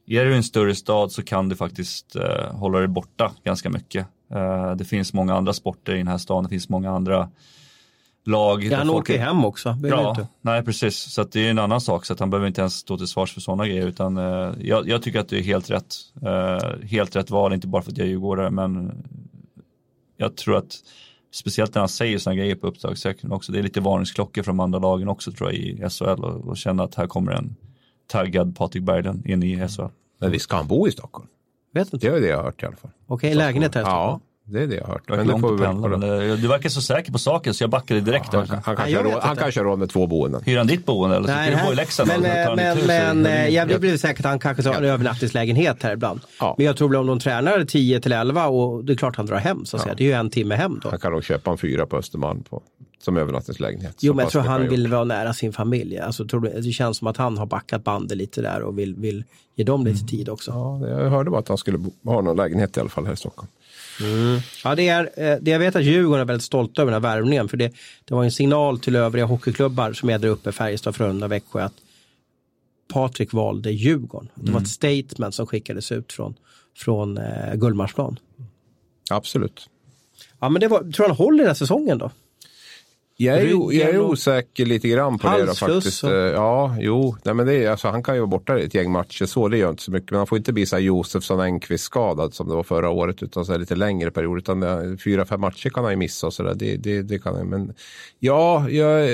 [0.06, 2.16] är du i en större stad så kan du faktiskt
[2.52, 4.06] hålla dig borta ganska mycket.
[4.32, 7.30] Eh, det finns många andra sporter i den här staden, det finns många andra
[8.24, 8.64] lag.
[8.64, 9.72] Ja, han åker är- hem också.
[9.72, 10.28] behöver Ja, inte.
[10.40, 10.96] nej precis.
[10.96, 12.04] Så att det är en annan sak.
[12.06, 13.86] Så att han behöver inte ens stå till svars för sådana grejer.
[13.86, 15.94] Utan eh, jag, jag tycker att det är helt rätt.
[16.22, 18.50] Eh, helt rätt val, inte bara för att jag är djurgårdare.
[18.50, 18.92] Men
[20.16, 20.74] jag tror att
[21.34, 23.52] speciellt när han säger sådana grejer på uppdragsräkningen också.
[23.52, 26.04] Det är lite varningsklockor från de andra lagen också tror jag i SHL.
[26.24, 27.56] Och, och känna att här kommer en
[28.06, 29.82] taggad Patrik Berglund in i SHL.
[30.20, 31.28] Men visst ska han bo i Stockholm?
[31.72, 32.08] Vet inte.
[32.10, 32.90] Det är det jag har hört i alla fall.
[33.06, 34.20] Okej, lägenhet här Ja.
[34.44, 35.02] Det är det jag har hört.
[35.08, 35.82] Men det får vi väl pendla.
[35.88, 35.96] kolla.
[35.96, 38.32] Men, eh, du verkar så säker på saken så jag backade direkt.
[38.32, 38.54] Han, där.
[38.54, 40.42] han, kanske jag har råd, han kanske har råd med två boenden.
[40.44, 41.26] Hyr han ditt boende eller?
[41.28, 42.08] Nej, Sitter det du i Leksand?
[42.08, 44.84] men men, han men, men eh, jag jag- blir säkert att han kanske tar en
[44.84, 46.20] övernattningslägenhet här ibland.
[46.40, 46.54] Ja.
[46.58, 49.26] Men jag tror väl om de tränar 10 till 11 och det är klart han
[49.26, 49.94] drar hem så att säga.
[49.94, 50.90] Det är ju en timme hem då.
[50.90, 52.62] Han kan nog köpa en fyra på Östermalm på,
[53.04, 53.96] som övernattningslägenhet.
[54.00, 55.98] Jo Så men jag tror har han vill vara nära sin familj.
[55.98, 58.94] Alltså, tror du, det känns som att han har backat bandet lite där och vill,
[58.94, 59.24] vill
[59.54, 60.50] ge dem lite tid också.
[60.50, 63.12] Ja, jag hörde bara att han skulle bo, ha någon lägenhet i alla fall här
[63.12, 63.48] i Stockholm.
[64.64, 67.14] Ja, det, är, eh, det jag vet att Djurgården är väldigt stolta över den här
[67.14, 67.48] värvningen.
[67.48, 67.72] För det,
[68.04, 71.74] det var en signal till övriga hockeyklubbar som är där uppe, Färjestad, Frölunda, Växjö, att
[72.92, 74.28] Patrik valde Djurgården.
[74.34, 76.34] Det var ett statement som skickades ut från,
[76.76, 78.18] från eh, Gullmarsplan.
[79.10, 79.68] Absolut.
[80.40, 82.10] Ja, men det var, tror han håller den här säsongen då?
[83.16, 86.04] Jag är, jag är osäker lite grann på det då faktiskt.
[86.04, 88.74] Eh, Ja, jo, nej, men det är, alltså, han kan ju vara borta i ett
[88.74, 90.10] gäng matcher så, det gör inte så mycket.
[90.10, 93.22] Men han får inte bli så här Josefsson Engqvist skadad som det var förra året,
[93.22, 94.38] utan så lite längre period.
[94.38, 96.54] Utan det, fyra, fem matcher kan han ju missa och sådär.
[96.54, 97.74] Det, det, det kan han, men
[98.18, 99.10] ja, jag,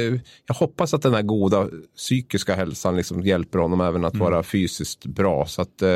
[0.47, 5.07] jag hoppas att den här goda psykiska hälsan liksom hjälper honom även att vara fysiskt
[5.07, 5.47] bra.
[5.47, 5.89] Så att, eh,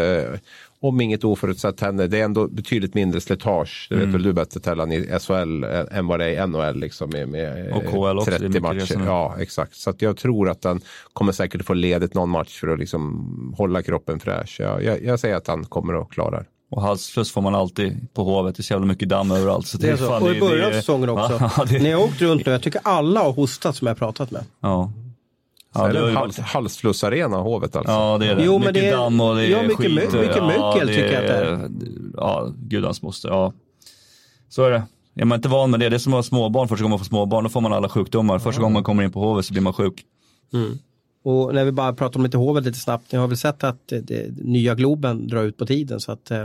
[0.83, 3.87] om inget oförutsett händer, det är ändå betydligt mindre slitage.
[3.91, 7.11] Det vet väl du bättre Tellan i SHL än vad det är i NHL liksom
[7.11, 9.03] med, med eh, Och KHL också, det är 30 mycket matcher.
[9.07, 9.77] Ja, exakt.
[9.77, 10.81] Så att jag tror att han
[11.13, 14.57] kommer säkert få ledigt någon match för att liksom hålla kroppen fräsch.
[14.61, 16.45] Jag, jag, jag säger att han kommer att klara det.
[16.71, 18.57] Och halsfluss får man alltid på Hovet.
[18.57, 19.67] Det är så jävla mycket damm överallt.
[19.67, 20.07] Så Det är så.
[20.07, 21.39] fan, och i början av säsongen också.
[21.57, 23.95] Ja, det, När jag har åkt runt nu, jag tycker alla har hostat som jag
[23.95, 24.45] har pratat med.
[24.61, 24.93] ja.
[25.75, 27.93] Ja, Ja, är det det har en hals, halsflussarena, Hovet alltså.
[27.93, 28.45] ja, det är det.
[28.45, 29.89] Jo, men mycket det är- damm och det är ja, mycket skit.
[29.91, 31.71] my- mycket mögel det tycker jag att det är.
[32.17, 33.29] Ja, gudans moster.
[33.29, 33.53] Ja.
[34.49, 34.83] Så är det.
[35.15, 36.99] Är man inte van med det, det är som att ha småbarn första gången man
[36.99, 38.39] får småbarn, då får man alla sjukdomar.
[38.39, 40.05] Första gången man kommer in på Hovet så blir man sjuk.
[41.25, 43.93] Och när vi bara pratar om lite hovet lite snabbt, ni har väl sett att
[43.93, 46.45] eh, det, nya Globen drar ut på tiden så att eh,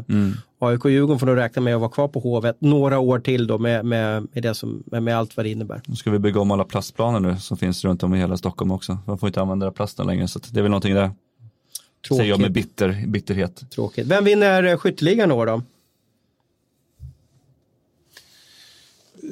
[0.59, 3.47] AIK och Djurgården får nog räkna med att vara kvar på hovet några år till
[3.47, 5.81] då med, med, med, det som, med, med allt vad det innebär.
[5.85, 8.71] Nu ska vi bygga om alla plastplaner nu som finns runt om i hela Stockholm
[8.71, 8.97] också.
[9.05, 11.11] Man får inte använda den plasten längre så det är väl någonting där.
[12.07, 12.53] Säger jag med Tråkigt.
[12.53, 13.71] bitter, bitterhet.
[13.71, 14.07] Tråkigt.
[14.07, 15.45] Vem vinner eh, skytteligan då?
[15.45, 15.61] då?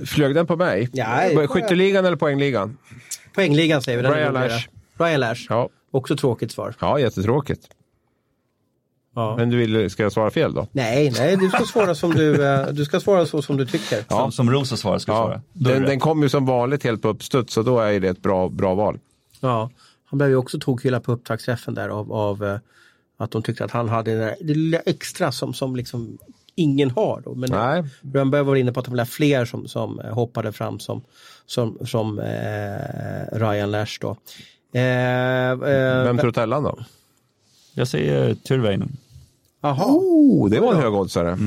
[0.06, 0.90] Flög den på mig?
[0.94, 2.78] Ja, Skytteligan eller poängligan?
[3.36, 4.10] Poängligan säger vi.
[4.10, 4.34] Brian.
[4.34, 4.68] Lash.
[4.98, 5.46] Brian Lash.
[5.50, 5.70] Ja.
[5.92, 6.76] Också tråkigt svar.
[6.80, 7.70] ja, jättetråkigt.
[9.16, 9.36] Ja.
[9.38, 10.68] Men du vill, ska jag svara fel då?
[10.72, 14.04] Nej, nej, du ska svara som du, eh, du ska svara så som du tycker.
[14.10, 15.42] Som, som Rosa svarar ska Ja, svara.
[15.54, 18.22] Då den, den kom ju som vanligt helt på uppstuds så då är det ett
[18.22, 19.00] bra, bra val.
[19.40, 19.70] Ja,
[20.06, 22.58] han blev ju också tokhyllad på upptaktsträffen där av, av eh,
[23.18, 26.18] att de tyckte att han hade det, där, det lilla extra som, som liksom
[26.56, 27.22] ingen har.
[27.26, 27.36] Då.
[27.36, 27.84] Men Nej.
[28.14, 31.02] Rönnberg var inne på att de ha fler som, som eh, hoppade fram som,
[31.46, 34.18] som, som eh, Ryan Lash då.
[34.74, 36.80] Eh, eh, Vem tror Tellan då?
[37.74, 38.98] Jag säger Tyrväinen.
[39.66, 41.38] Jaha, Oh, det var en högoddsare.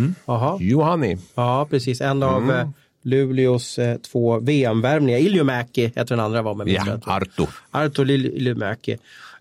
[0.61, 1.16] Johanni.
[1.35, 2.01] Ja, precis.
[2.01, 2.51] En av Mm.
[2.61, 2.69] eh,
[3.03, 5.19] Luleås eh, två VM-värvningar.
[5.19, 6.69] Iljumäki heter den andra var med.
[6.69, 6.85] Ja.
[7.05, 7.47] Arto.
[7.71, 8.97] Arto Iljumäki.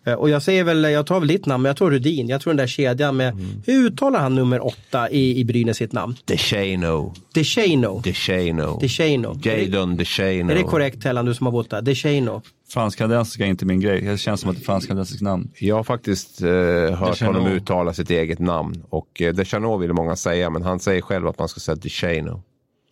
[0.08, 2.28] Eh, Och jag säger väl, jag tar väl ditt namn, men jag tror Rudin.
[2.28, 3.46] Jag tror den där kedjan med, Mm.
[3.66, 6.16] hur uttalar han nummer åtta i, i Brynäs sitt namn?
[6.26, 7.14] DeShano.
[7.34, 8.02] DeShano.
[8.04, 8.80] DeShano.
[8.82, 9.40] DeShano.
[9.44, 10.52] Jadon DeShano.
[10.52, 11.82] Är det korrekt Tellan, du som har bott där?
[11.82, 12.42] DeShano.
[12.70, 14.02] Fransk-kanadensiska är inte min grej.
[14.02, 15.52] Det känns som att det är fransk-kanadensiskt namn.
[15.60, 16.50] Jag har faktiskt eh,
[16.96, 18.84] hört honom uttala sitt eget namn.
[18.90, 22.44] Och eh, DeShano vill många säga, men han säger själv att man ska säga DeShano.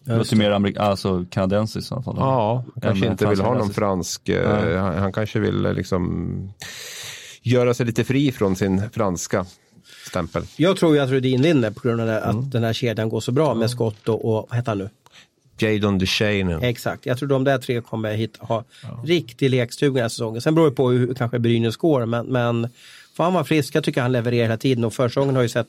[0.06, 2.16] Det låter mer amerik- alltså kanadensiskt i alla fall.
[2.18, 4.30] Ja, han kanske inte vill ha någon fransk.
[4.30, 6.54] Eh, han, han kanske vill eh, liksom
[7.42, 9.46] göra sig lite fri från sin franska
[10.08, 10.44] stämpel.
[10.56, 12.40] Jag tror ju att Rudin vinner på grund av det- Mm.
[12.40, 14.90] att den här kedjan går så bra med skott och, och vad heter han nu?
[15.60, 16.60] Jadon DeShano.
[16.64, 18.64] Exakt, jag tror de där tre kommer hit ha
[19.04, 20.42] riktig lekstuga den här säsongen.
[20.42, 22.68] Sen beror det på hur kanske Brynäs går, men, men
[23.18, 25.68] får han vara frisk, jag tycker han levererar hela tiden och försäsongen har ju sett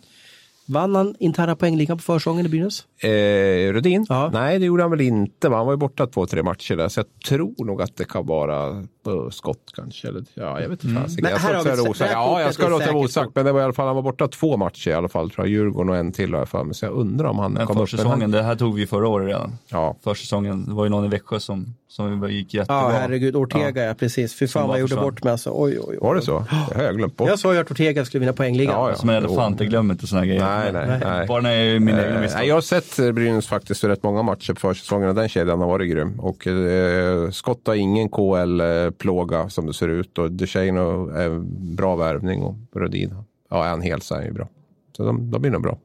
[0.69, 2.85] Vann han interna poängligan på försäsongen i Brynäs?
[3.03, 4.07] Eh, Rudin?
[4.09, 4.31] Ja.
[4.33, 5.49] Nej, det gjorde han väl inte.
[5.49, 5.57] va?
[5.57, 6.89] Han var ju borta två, tre matcher där.
[6.89, 10.09] Så jag tror nog att det kan vara på skott kanske.
[10.09, 10.97] Eller, ja, jag vet inte.
[11.01, 11.03] Mm.
[11.23, 12.11] Men Jag här ska har inte vi- säga det osagt.
[12.13, 13.31] Ja, jag ska låta det osagt.
[13.35, 15.31] Men det var i alla fall, han var borta två matcher i alla fall.
[15.31, 15.53] Tror jag.
[15.53, 16.75] Djurgården och en till har jag för mig.
[16.75, 17.89] Så jag undrar om han Men kom upp.
[17.89, 19.53] försäsongen, det här tog vi förra året redan.
[19.69, 19.97] Ja.
[20.05, 22.77] Försäsongen, det var ju någon i Växjö som, som gick jättebra.
[22.77, 23.37] Ja, herregud.
[23.37, 23.95] Ortega, ja.
[23.95, 24.35] precis.
[24.39, 25.51] Fy fan vad jag gjorde bort mig alltså.
[25.55, 25.99] Oj, oj, oj.
[26.01, 26.45] Var det så?
[26.69, 27.29] Det har jag glömt bort.
[27.29, 28.75] Jag sa ju att Ortega skulle vinna poängligan.
[28.75, 28.97] Ja, ja.
[28.97, 30.41] Som en elefant, jag glömmer inte sådana grejer.
[30.59, 31.27] Nej, nej, nej.
[31.27, 32.39] Bara när jag är mina egna Eh, misstag.
[32.39, 35.29] nej, jag har sett eh, Brynäs faktiskt för rätt många matcher på försäsongen och den
[35.29, 36.21] kedjan har varit grym.
[36.21, 41.39] Och eh, Skott har ingen KL-plåga som det ser ut och DeShano är
[41.77, 43.15] bra värvning och Rödin,
[43.51, 44.49] ja är han hel så är han ju bra.
[44.97, 45.79] Så de, de blir nog bra.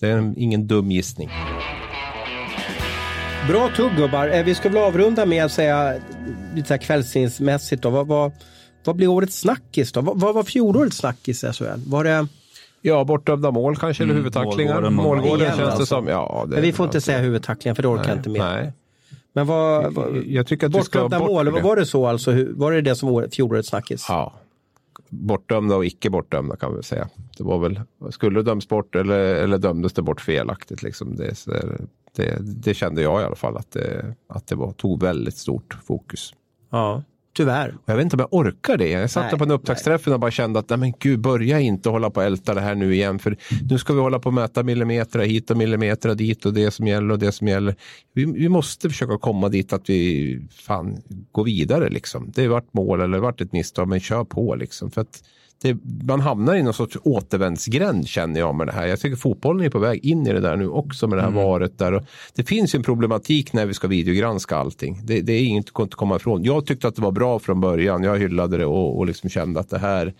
[0.00, 1.30] Det är en, ingen dum gissning.
[3.48, 4.28] Bra tugg gubbar.
[4.28, 5.94] Eh, Vi ska väl avrunda med att säga
[6.54, 7.90] lite så här.
[7.90, 8.32] Vad, vad,
[8.84, 10.00] vad blir årets snackis då?
[10.00, 11.64] Vad, vad var fjolårets snackis i SHL?
[11.86, 12.26] Var det...
[12.82, 14.74] Ja, bortdömda mål kanske, eller Mm, huvudtacklingar.
[14.74, 15.86] målgården, Målgården, målgården känns det alltså.
[15.86, 16.06] som.
[16.06, 18.40] Ja, det, Men vi får inte säga huvudtacklingen för det orkar jag inte med.
[18.40, 18.72] Nej,
[19.32, 19.94] Men vad...
[19.94, 21.50] vad jag tycker att vi ska bortglömda bort mål, det.
[21.60, 22.30] var det så alltså?
[22.50, 24.06] Var det det som var fjolårets snackis?
[24.08, 24.32] Ja.
[25.08, 27.08] Bortdömda och icke bortdömda kan vi säga.
[27.38, 30.82] Det var väl, skulle döms bort eller, eller dömdes det bort felaktigt?
[30.82, 31.16] Liksom.
[31.16, 31.46] Det,
[32.16, 35.76] det, det kände jag i alla fall att det, att det var, tog väldigt stort
[35.86, 36.34] fokus.
[36.70, 37.02] Ja,
[37.40, 37.74] tyvärr.
[37.84, 38.88] Jag vet inte om jag orkar det.
[38.88, 41.88] Jag satt Nej, på en upptaktsträffen och bara kände att nej men gud, börja inte
[41.88, 43.18] hålla på och älta det här nu igen.
[43.18, 43.36] För
[43.70, 46.86] nu ska vi hålla på och mäta millimeter hit och millimeter dit och det som
[46.86, 47.74] gäller och det som gäller.
[48.12, 52.32] Vi, vi måste försöka komma dit att vi fan går vidare liksom.
[52.34, 54.90] Det varit mål eller varit ett misstag, men kör på liksom.
[54.90, 55.22] För att
[55.62, 58.86] det, man hamnar i någon sorts återvändsgränd känner jag med det här.
[58.86, 61.30] Jag tycker fotbollen är på väg in i det där nu också med det här
[61.30, 61.92] varet där.
[61.92, 62.02] Och
[62.34, 65.00] det finns ju en problematik när vi ska videogranska allting.
[65.04, 66.44] Det, det är inget att komma ifrån.
[66.44, 68.02] Jag tyckte att det var bra från början.
[68.02, 70.14] Jag hyllade det och, och liksom kände att det här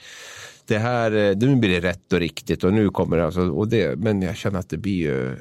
[0.66, 3.68] det här, eh, nu blir det rätt och riktigt och nu kommer det alltså, och
[3.68, 5.36] det, men jag känner att det blir ju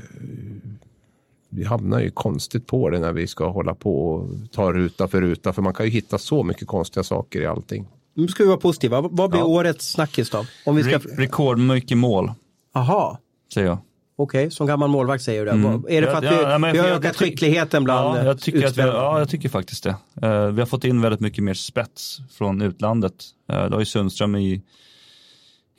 [1.50, 5.22] vi hamnar ju konstigt på det när vi ska hålla på och ta ruta för
[5.22, 5.54] ruta.
[5.54, 7.88] För man kan ju hitta så mycket konstiga saker i allting.
[8.22, 9.02] Nu ska vi vara positiva.
[9.02, 9.46] Vad- blir Ja.
[9.46, 10.46] årets snackis då?
[10.66, 10.98] Om vi ska...
[10.98, 12.32] Re- rekordmycket mål,
[12.76, 13.20] Aha.
[13.54, 13.78] säger jag.
[14.18, 15.58] Okej, som gammal målvakt säger du det.
[15.58, 18.18] Vad- Är det för att Ja, vi, ja, men vi har jag- ökat skickligheten bland
[18.18, 19.96] ja, jag tycker vi, ja, jag tycker faktiskt det.
[20.22, 23.14] Eh, vi har fått in väldigt mycket mer spets från utlandet.
[23.54, 24.62] Uh, det har ju Sundström i,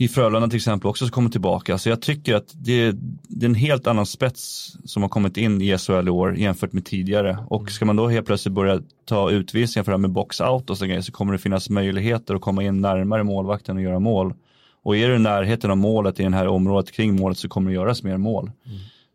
[0.01, 1.79] i Frölunda till exempel också som kommer tillbaka.
[1.79, 2.93] Så jag tycker att det,
[3.29, 6.73] det är en helt annan spets som har kommit in i SHL i år jämfört
[6.73, 7.39] med tidigare.
[7.49, 10.79] Och ska man då helt plötsligt börja ta utvisningar för det här med box-out och
[10.79, 14.35] så grejer så kommer det finnas möjligheter att komma in närmare målvakten och göra mål.
[14.83, 17.71] Och är du i närheten av målet i det här området kring målet så kommer
[17.71, 18.51] det göras mer mål.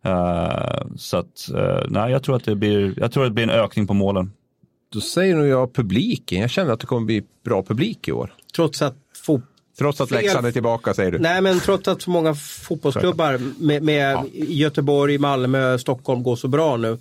[0.05, 3.43] Eh, så att, eh, nej, jag tror att det blir, jag tror att det blir
[3.43, 4.31] en ökning på målen.
[4.93, 6.41] Då säger nog jag publiken.
[6.41, 8.33] Jag känner att det kommer bli bra publik i år.
[8.55, 9.41] Trots att fot...
[9.77, 10.21] Trots att Fel.
[10.21, 11.19] Leksand är tillbaka säger du.
[11.19, 16.77] Nej, men trots att så många fotbollsklubbar med, med Göteborg, Malmö, Stockholm går så bra
[16.77, 16.97] nu.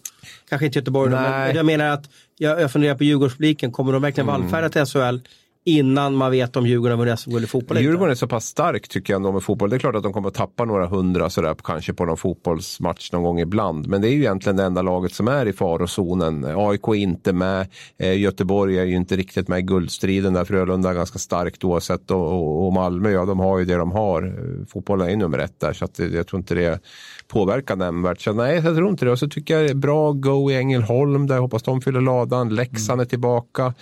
[0.48, 1.56] Kanske inte Göteborg, då, men Nej.
[1.56, 2.04] jag menar att
[2.38, 3.72] jag, jag funderar på Djurgårdspubliken.
[3.72, 4.40] Kommer de verkligen Mm.
[4.40, 5.18] vallfärda till SHL
[5.64, 7.76] innan man vet om Djurgården har vunnit SM-guld i fotboll?
[7.76, 7.84] inte?
[7.84, 9.70] Djurgården är så pass stark tycker jag ändå med fotboll.
[9.70, 13.12] Det är klart att de kommer att tappa några hundra sådär kanske på någon fotbollsmatch
[13.12, 13.86] någon gång ibland.
[13.88, 16.44] Men det är ju egentligen det enda laget som är i farozonen.
[16.44, 17.66] AIK är inte med.
[17.98, 20.44] Eh, Göteborg är ju inte riktigt med i guldstriden där.
[20.44, 22.10] Frölunda är ganska starkt oavsett.
[22.10, 24.22] Och, och, och Malmö, ja de har ju det de har.
[24.22, 26.80] Eh, fotbollen är ju nummer ett där så att jag tror inte det
[27.28, 28.20] påverkar nämnvärt.
[28.20, 29.10] Så nej, jag tror inte det.
[29.10, 32.00] Och så tycker jag det är bra go i Ängelholm där jag hoppas de fyller
[32.00, 32.54] ladan.
[32.54, 33.74] Leksand är tillbaka.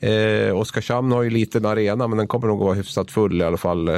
[0.00, 3.44] Eh, Oskarshamn har ju liten arena men den kommer nog att vara hyfsat full i
[3.44, 3.94] alla fall eh,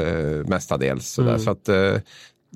[0.46, 1.08] mestadels.
[1.08, 1.38] Sådär.
[1.38, 1.92] Så att, eh,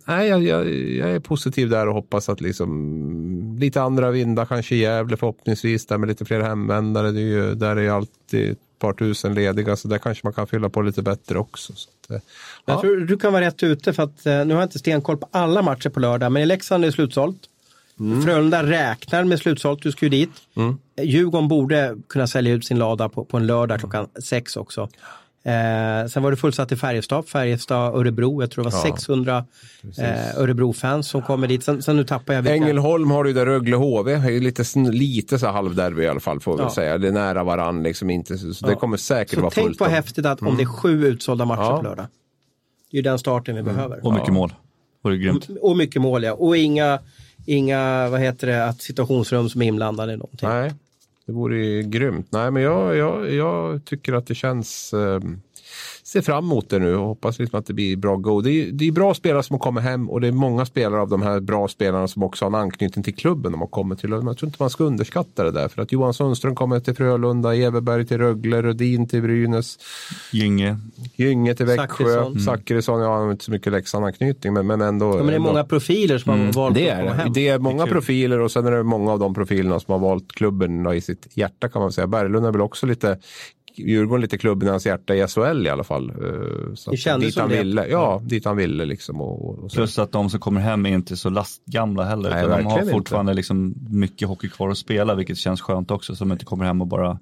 [0.06, 4.76] nej, jag, jag, jag är positiv där och hoppas att liksom lite andra vindar kanske
[4.76, 7.10] Gävle förhoppningsvis där med lite fler hemvändare.
[7.10, 10.46] Det är ju, där är ju alltid par tusen lediga så där kanske man kan
[10.46, 11.72] fylla på lite bättre också.
[11.76, 12.20] Så att, eh,
[12.64, 12.80] Jag ja.
[12.80, 15.28] tror du kan vara rätt ute för att eh, nu har jag inte stenkoll på
[15.30, 16.32] alla matcher på lördag.
[16.32, 17.36] Men i Leksand är det slutsålt.
[18.00, 18.22] Mm.
[18.22, 20.30] Frölunda räknar med slutsålt, du ska ju dit.
[20.96, 24.88] Eh, Djurgården borde kunna sälja ut sin lada på, på en lördag klockan sex också.
[25.46, 28.42] Eh, sen var det fullsatt i Färjestad, Färjestad, Örebro.
[28.42, 29.44] Jag tror det var 600
[29.98, 31.64] eh, Örebro-fans som kommer dit.
[31.64, 32.54] Sen, sen nu tappar jag vilka.
[32.54, 34.40] Ängelholm har du där Rögle HV.
[34.40, 36.70] Lite, lite så halvderby i alla fall får vi Ja.
[36.70, 36.98] säga.
[36.98, 38.38] Det är nära varann liksom inte.
[38.38, 39.80] Så så det kommer säkert Så vara tänk fullt.
[39.80, 41.70] vad om- häftigt att om det är sju utsålda matcher Ja.
[41.70, 41.82] Mm.
[41.82, 42.06] på lördag.
[42.90, 44.06] Det är ju den starten vi behöver.
[44.06, 44.52] Och mycket mål.
[45.02, 45.48] Och det är grymt.
[45.60, 46.32] Och mycket mål ja.
[46.32, 46.98] Och inga,
[47.46, 50.48] inga vad heter det, att situationsrum som är inblandade i någonting.
[50.48, 50.72] Nej,
[51.26, 52.28] det vore ju grymt.
[52.32, 54.92] Nej, men jag, jag, jag tycker att det känns...
[54.92, 55.20] Eh,
[56.06, 58.40] ser fram emot det nu och hoppas liksom att det blir bra go.
[58.40, 61.00] Det är, det är bra spelare som har kommit hem och det är många spelare
[61.00, 63.98] av de här bra spelarna som också har en anknytning till klubben de har kommit
[63.98, 64.10] till.
[64.10, 67.54] Jag tror inte man ska underskatta det där för att Johan Sundström kommer till Frölunda,
[67.56, 69.78] Everberg till Rögle, Rödin till Brynäs.
[70.32, 70.78] Gynge.
[71.16, 72.40] Gynge till Växjö, Zachrisson.
[72.40, 75.06] Zachrisson, ja han har inte så mycket Leksand-anknytning men, men ändå.
[75.06, 77.32] Ja, men det är många profiler som har valt Det att komma är hem.
[77.32, 77.48] det.
[77.48, 79.98] Är många Det är profiler och sen är det många av de profilerna som har
[79.98, 82.06] valt klubben i sitt hjärta kan man säga.
[82.06, 83.18] Berglund är väl också lite
[83.78, 86.10] Djurgården lite klubben i hans hjärta i SHL i alla fall.
[86.10, 87.56] Eh, Så Det att kändes dit som han det.
[87.58, 89.20] ville, ja, dit han ville liksom.
[89.20, 89.70] Och, och.
[89.72, 92.30] Plus att de som kommer hem är inte så lastgamla heller.
[92.30, 96.16] Nej, de har fortfarande liksom mycket hockey kvar att spela, vilket känns skönt också.
[96.16, 97.18] Så de inte kommer hem och bara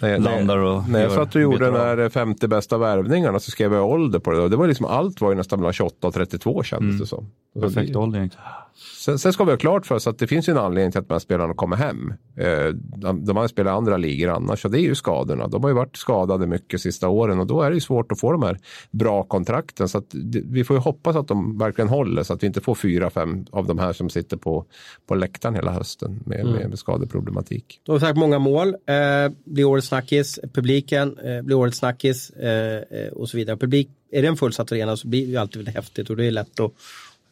[0.00, 3.72] när, landar och När jag satt och gjorde den här 50 bästa värvningarna så skrev
[3.74, 4.40] jag ålder på det.
[4.40, 6.98] Och det var liksom, allt var ju nästan mellan 28 och 32 kändes Mm.
[6.98, 7.30] det som.
[7.54, 8.46] Så perfekt ålder egentligen.
[8.76, 11.00] Sen, sen ska vi ha klart för oss att det finns ju en anledning till
[11.00, 12.12] att de här spelarna kommer hem.
[12.36, 15.48] Eh, de, de har spelat i andra ligor annars och det är ju skadorna.
[15.48, 18.20] De har ju varit skadade mycket sista åren och då är det ju svårt att
[18.20, 18.58] få de här
[18.90, 19.88] bra kontrakten.
[19.88, 20.02] Så
[20.44, 23.46] vi får ju hoppas att de verkligen håller så att vi inte får fyra, fem
[23.50, 24.64] av de här som sitter på,
[25.06, 27.80] på läktaren hela hösten med, med, med skadeproblematik.
[27.82, 32.76] De har sagt många mål, eh, blir årets snackis, publiken eh, blir årets snackis eh,
[32.76, 33.56] eh, och så vidare.
[33.56, 36.24] Publik, är det en fullsatt arena så blir det ju alltid väldigt häftigt och det
[36.24, 36.72] är lätt att,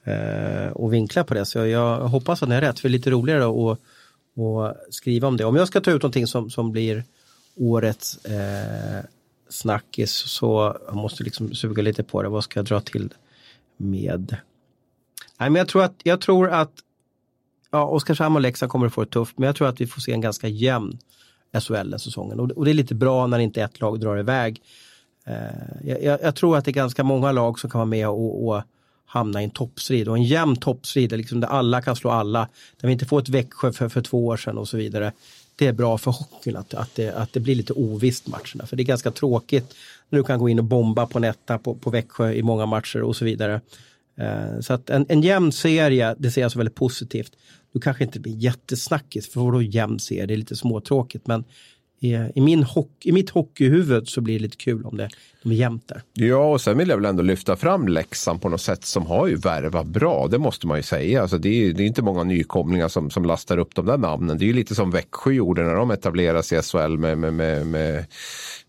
[0.05, 1.45] Eh, och vinklar på det.
[1.45, 3.79] Så jag hoppas att ni har rätt, för det är lite roligare att,
[4.39, 5.45] att skriva om det.
[5.45, 7.05] Om jag ska ta ut någonting som, som blir
[7.57, 9.05] årets eh,
[9.49, 12.29] snackis så jag måste liksom suga lite på det.
[12.29, 13.15] Vad ska jag dra till
[13.77, 14.37] med?
[15.39, 16.73] Nej, men jag tror att, jag tror att
[17.71, 20.01] ja, Oskarshamn och Leksand kommer att få det tufft, men jag tror att vi får
[20.01, 20.99] se en ganska jämn
[21.61, 22.41] SHL den säsongen.
[22.41, 24.63] Och, och det är lite bra när inte ett lag drar iväg.
[25.27, 25.35] Eh,
[25.85, 28.49] jag, jag, jag tror att det är ganska många lag som kan vara med och,
[28.49, 28.63] och
[29.13, 32.49] hamna i en toppstrid och en jämn toppstrid liksom där alla kan slå alla.
[32.81, 35.13] Där vi inte får ett Växjö för, för två år sedan och så vidare.
[35.57, 38.67] Det är bra för hockeyn att, att, det, att det blir lite ovisst matcherna.
[38.67, 39.75] För det är ganska tråkigt
[40.09, 43.03] när du kan gå in och bomba på netta på, på Växjö i många matcher
[43.03, 43.61] och så vidare.
[44.17, 47.33] Eh, Så att en, en jämn serie, det ser jag som väldigt positivt.
[47.73, 50.27] Du kanske inte blir jättesnackis, för vadå jämn serie?
[50.27, 51.45] Det är lite småtråkigt, men
[52.01, 55.09] i, i, min hockey, i mitt hockeyhuvud så blir det lite kul om det
[55.43, 56.03] de är jämnt där.
[56.13, 59.27] Ja, och sen vill jag väl ändå lyfta fram Leksand på något sätt som har
[59.27, 60.29] ju värvat bra.
[60.29, 61.23] Det måste man ju säga.
[61.23, 64.39] Alltså det, är, det är inte många nykomlingar som, som lastar upp de där namnen.
[64.39, 67.35] Det är ju lite som Växjö gjorde när de etablerade sig i SHL med, med,
[67.35, 68.05] med, med,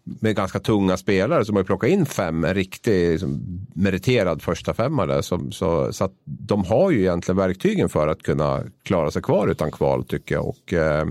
[0.03, 1.45] med ganska tunga spelare.
[1.45, 5.21] som har ju plockat in fem, en riktig liksom, meriterad första femma där.
[5.21, 9.47] Som, så, så att de har ju egentligen verktygen för att kunna klara sig kvar
[9.47, 10.47] utan kval tycker jag.
[10.47, 11.07] Och, eh,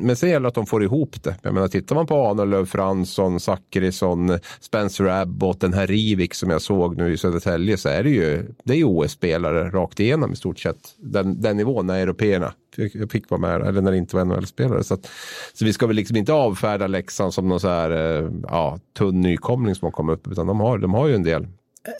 [0.00, 1.34] men sen gäller det att de får ihop det.
[1.42, 6.62] Jag menar, tittar man på Ahnelöv, Fransson, Zachrisson, Spencer Abbott, den här Rivik som jag
[6.62, 10.36] såg nu i Södertälje så är det ju, det är ju OS-spelare rakt igenom i
[10.36, 10.94] stort sett.
[10.96, 14.84] Den, den nivån när européerna fick, fick vara med, eller när det inte var NHL-spelare.
[14.84, 15.10] Så, att,
[15.54, 19.20] så vi ska väl liksom inte avfärda Leksand som någon så här eh, ja, tunn
[19.20, 21.46] nykomling som har kommit upp, utan de har, de har ju en del.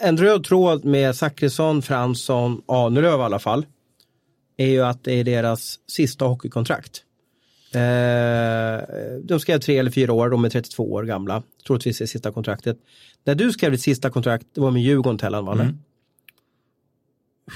[0.00, 3.66] En röd tråd med Zachrisson, Fransson, Ahnelöv i alla fall,
[4.56, 7.04] är ju att det är deras sista hockeykontrakt.
[7.74, 8.80] Eh,
[9.22, 11.42] de skrev tre eller fyra år, de är 32 år gamla.
[11.66, 12.78] Troligtvis är sista kontraktet.
[13.24, 15.52] När du skrev ditt sista kontrakt, det var med Djurgården Tellan, va?
[15.52, 15.78] Mm.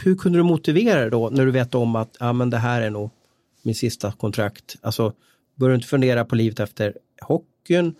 [0.04, 2.82] Hur kunde du motivera det då när du vet om att ja, men det här
[2.82, 3.10] är nog
[3.62, 4.76] min sista kontrakt?
[4.80, 5.12] Alltså,
[5.54, 7.94] börjar du inte fundera på livet efter hockeyn?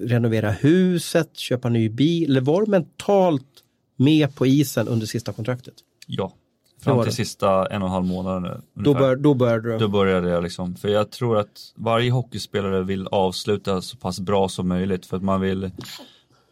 [0.00, 2.30] renovera huset, köpa ny bil?
[2.30, 3.64] Eller var du mentalt
[3.96, 5.74] med på isen under sista kontraktet?
[6.06, 6.47] Ja, Det
[6.80, 8.82] fram till sista en och en halv månaden nu.
[8.82, 9.78] Då, bör, då började du.
[9.78, 14.48] Då började jag liksom, för jag tror att varje hockeyspelare vill avsluta så pass bra
[14.48, 15.70] som möjligt för att man vill,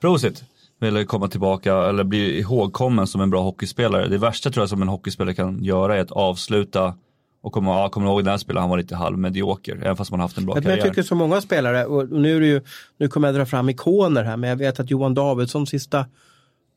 [0.01, 0.45] prosit,
[0.81, 4.09] vill komma tillbaka eller bli ihågkommen som en bra hockeyspelare.
[4.09, 6.95] Det värsta tror jag som en hockeyspelare kan göra är att avsluta
[7.43, 10.21] och komma, ja, kommer ihåg den här spelaren, han var lite halvmedioker, även fast man
[10.21, 10.89] haft en bra Men jag karriär.
[10.89, 12.61] tycker så många spelare, och nu, är det ju,
[12.99, 16.07] nu kommer jag dra fram ikoner här, men jag vet att Johan Davidsson sista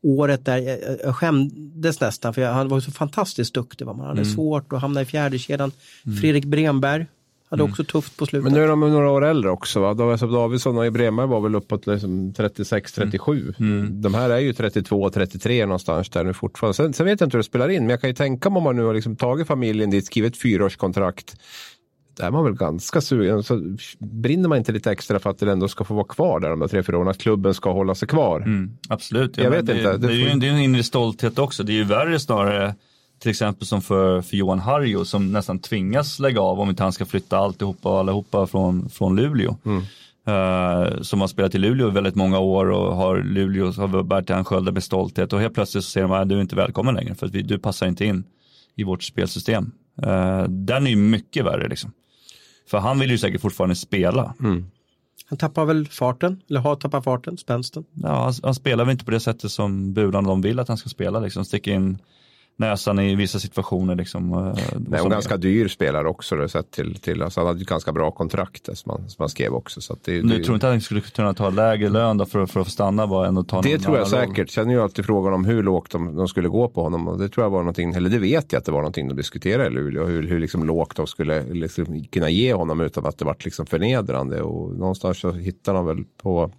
[0.02, 3.86] året där, jag, jag skämdes nästan för jag, han var så fantastiskt duktig.
[3.86, 4.24] Man hade Mm.
[4.24, 5.72] svårt att hamna i fjärdekedjan.
[6.20, 7.06] Fredrik Bremberg
[7.50, 8.44] hade också tufft på slutet.
[8.44, 9.80] Men nu är de några år äldre också.
[9.80, 9.94] Va?
[9.94, 13.54] David Davidsson och Bremberg var väl uppåt liksom 36-37.
[13.60, 14.02] Mm.
[14.02, 16.74] De här är ju 32-33 någonstans där nu fortfarande.
[16.74, 18.56] Sen, sen vet jag inte hur det spelar in, men jag kan ju tänka mig
[18.56, 21.36] om man nu har liksom tagit familjen dit, skrivit fyraårskontrakt.
[22.20, 23.42] Är man väl ganska sugen.
[23.42, 26.50] Så brinner man inte lite extra för att det ändå ska få vara kvar där
[26.50, 27.08] de där tre, fyra åren?
[27.08, 28.40] Att klubben ska hålla sig kvar?
[28.40, 29.36] Mm, absolut.
[29.36, 29.92] Jag men vet det, inte.
[29.92, 31.62] Det, Det är ju en, det är en inre stolthet också.
[31.62, 32.74] Det är ju värre snarare
[33.18, 36.92] till exempel som för, för Johan Harjo som nästan tvingas lägga av om inte han
[36.92, 39.56] ska flytta alltihopa och allihopa från, från Luleå.
[40.26, 44.30] Eh, som har spelat i Luleå i väldigt många år och har Luleå har bärt
[44.30, 46.94] han sköldar med stolthet och helt plötsligt så säger de att du är inte välkommen
[46.94, 48.24] längre för att vi, du passar inte in
[48.76, 49.72] i vårt spelsystem.
[50.06, 51.92] Uh, den är ju mycket värre liksom.
[52.70, 54.34] För han vill ju säkert fortfarande spela.
[55.28, 57.84] Han tappar väl farten, eller har tappat farten, spänsten.
[57.94, 60.76] Ja, han, han spelar väl inte på det sättet som Bulan de vill att han
[60.76, 61.98] ska spela, liksom sticka in
[62.60, 63.94] näsan i vissa situationer.
[63.94, 66.36] Liksom, eh, Nej, och ganska dyr spelare också.
[66.36, 69.28] Då, sett till, till, alltså han hade ett ganska bra kontrakt som man, som man
[69.28, 69.80] skrev också.
[69.80, 72.46] Så det, nu det, tror inte att han skulle kunna ta lägre lön då för,
[72.46, 74.50] för att få stanna bara än att ta Det tror jag säkert.
[74.50, 77.08] Sen är ju alltid frågan om hur lågt de, de, skulle gå på honom.
[77.08, 79.14] Och det tror jag var någonting, eller det vet jag att det var någonting de
[79.14, 80.06] diskuterade i Luleå.
[80.06, 83.66] Hur, hur liksom lågt de skulle liksom kunna ge honom utan att det var liksom
[83.66, 84.42] förnedrande.
[84.42, 86.50] Och någonstans så hittade de väl på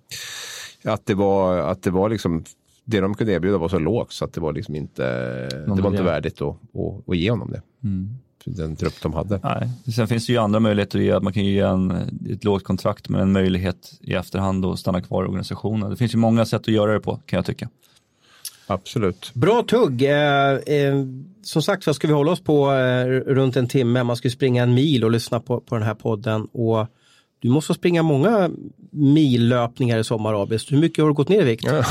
[0.83, 2.43] att det var, att det var liksom
[2.91, 5.03] det de kunde erbjuda var så lågt så att det var liksom inte,
[5.49, 7.61] det var inte värdigt att, att, att ge honom det.
[7.83, 8.09] Mm.
[8.45, 9.39] Den trupp de hade.
[9.43, 9.69] Nej.
[9.95, 11.91] Sen finns det ju andra möjligheter att ge, man kan ju ge en,
[12.29, 15.89] ett lågt kontrakt med en möjlighet i efterhand att stanna kvar i organisationen.
[15.89, 17.69] Det finns ju många sätt att göra det på kan jag tycka.
[18.67, 19.31] Absolut.
[19.33, 20.01] Bra tugg.
[20.01, 20.95] Eh, eh,
[21.43, 24.03] som sagt så ska vi hålla oss på eh, runt en timme.
[24.03, 26.45] Man ska springa en mil och lyssna på, på den här podden.
[26.45, 26.87] Och
[27.39, 28.49] du måste springa många
[28.91, 30.71] millöpningar i sommar, Abis.
[30.71, 31.65] Hur mycket har du gått ner i vikt?
[31.65, 31.83] Ja.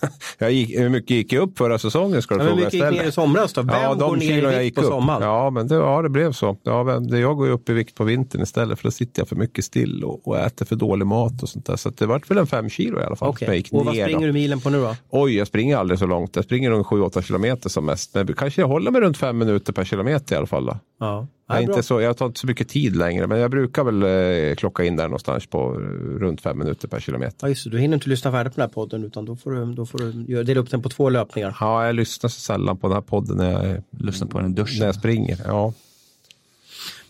[0.38, 2.90] Jag gick, hur mycket gick jag upp förra säsongen ska du ja, fråga Hur mycket
[2.92, 3.62] gick ner i somras då?
[3.62, 4.88] Vem ja, går ner i vikt på upp.
[4.88, 5.22] sommaren?
[5.22, 6.56] Ja, men det, ja, det blev så.
[6.62, 9.36] Ja, jag går ju upp i vikt på vintern istället för då sitter jag för
[9.36, 11.76] mycket still och, och äter för dålig mat och sånt där.
[11.76, 13.28] Så det vart väl en fem kilo i alla fall.
[13.28, 13.62] Okay.
[13.70, 14.26] och vad springer då.
[14.26, 14.96] du milen på nu då?
[15.10, 16.36] Oj, jag springer aldrig så långt.
[16.36, 18.14] Jag springer nog 7-8 kilometer som mest.
[18.14, 20.66] Men kanske jag håller mig runt fem minuter per kilometer i alla fall.
[20.66, 20.78] Då.
[20.98, 21.26] Ja.
[21.46, 24.54] Jag, inte så, jag tar inte så mycket tid längre, men jag brukar väl eh,
[24.54, 25.72] klocka in där någonstans på
[26.18, 27.36] runt fem minuter per kilometer.
[27.40, 27.70] Ja, just det.
[27.70, 29.98] Du hinner inte lyssna färdigt på den här podden, utan då får du, då får
[29.98, 31.56] du dela upp den på två löpningar.
[31.60, 34.78] Ja, jag lyssnar så sällan på den här podden när jag, lyssnar på den duschen.
[34.78, 35.38] När jag springer.
[35.46, 35.72] Ja.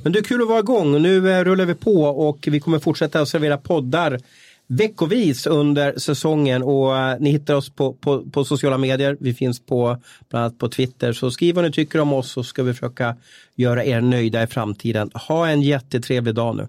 [0.03, 1.03] Men det är kul att vara igång.
[1.03, 4.21] Nu eh, rullar vi på och vi kommer fortsätta att servera poddar
[4.69, 9.17] veckovis under säsongen och uh, ni hittar oss på, på, på, sociala medier.
[9.21, 9.97] Vi finns på
[10.29, 11.13] bland annat på Twitter.
[11.13, 13.17] Så skriv vad ni tycker om oss så ska vi försöka
[13.57, 15.11] göra er nöjda i framtiden.
[15.29, 16.69] Ha en jättetrevlig dag nu.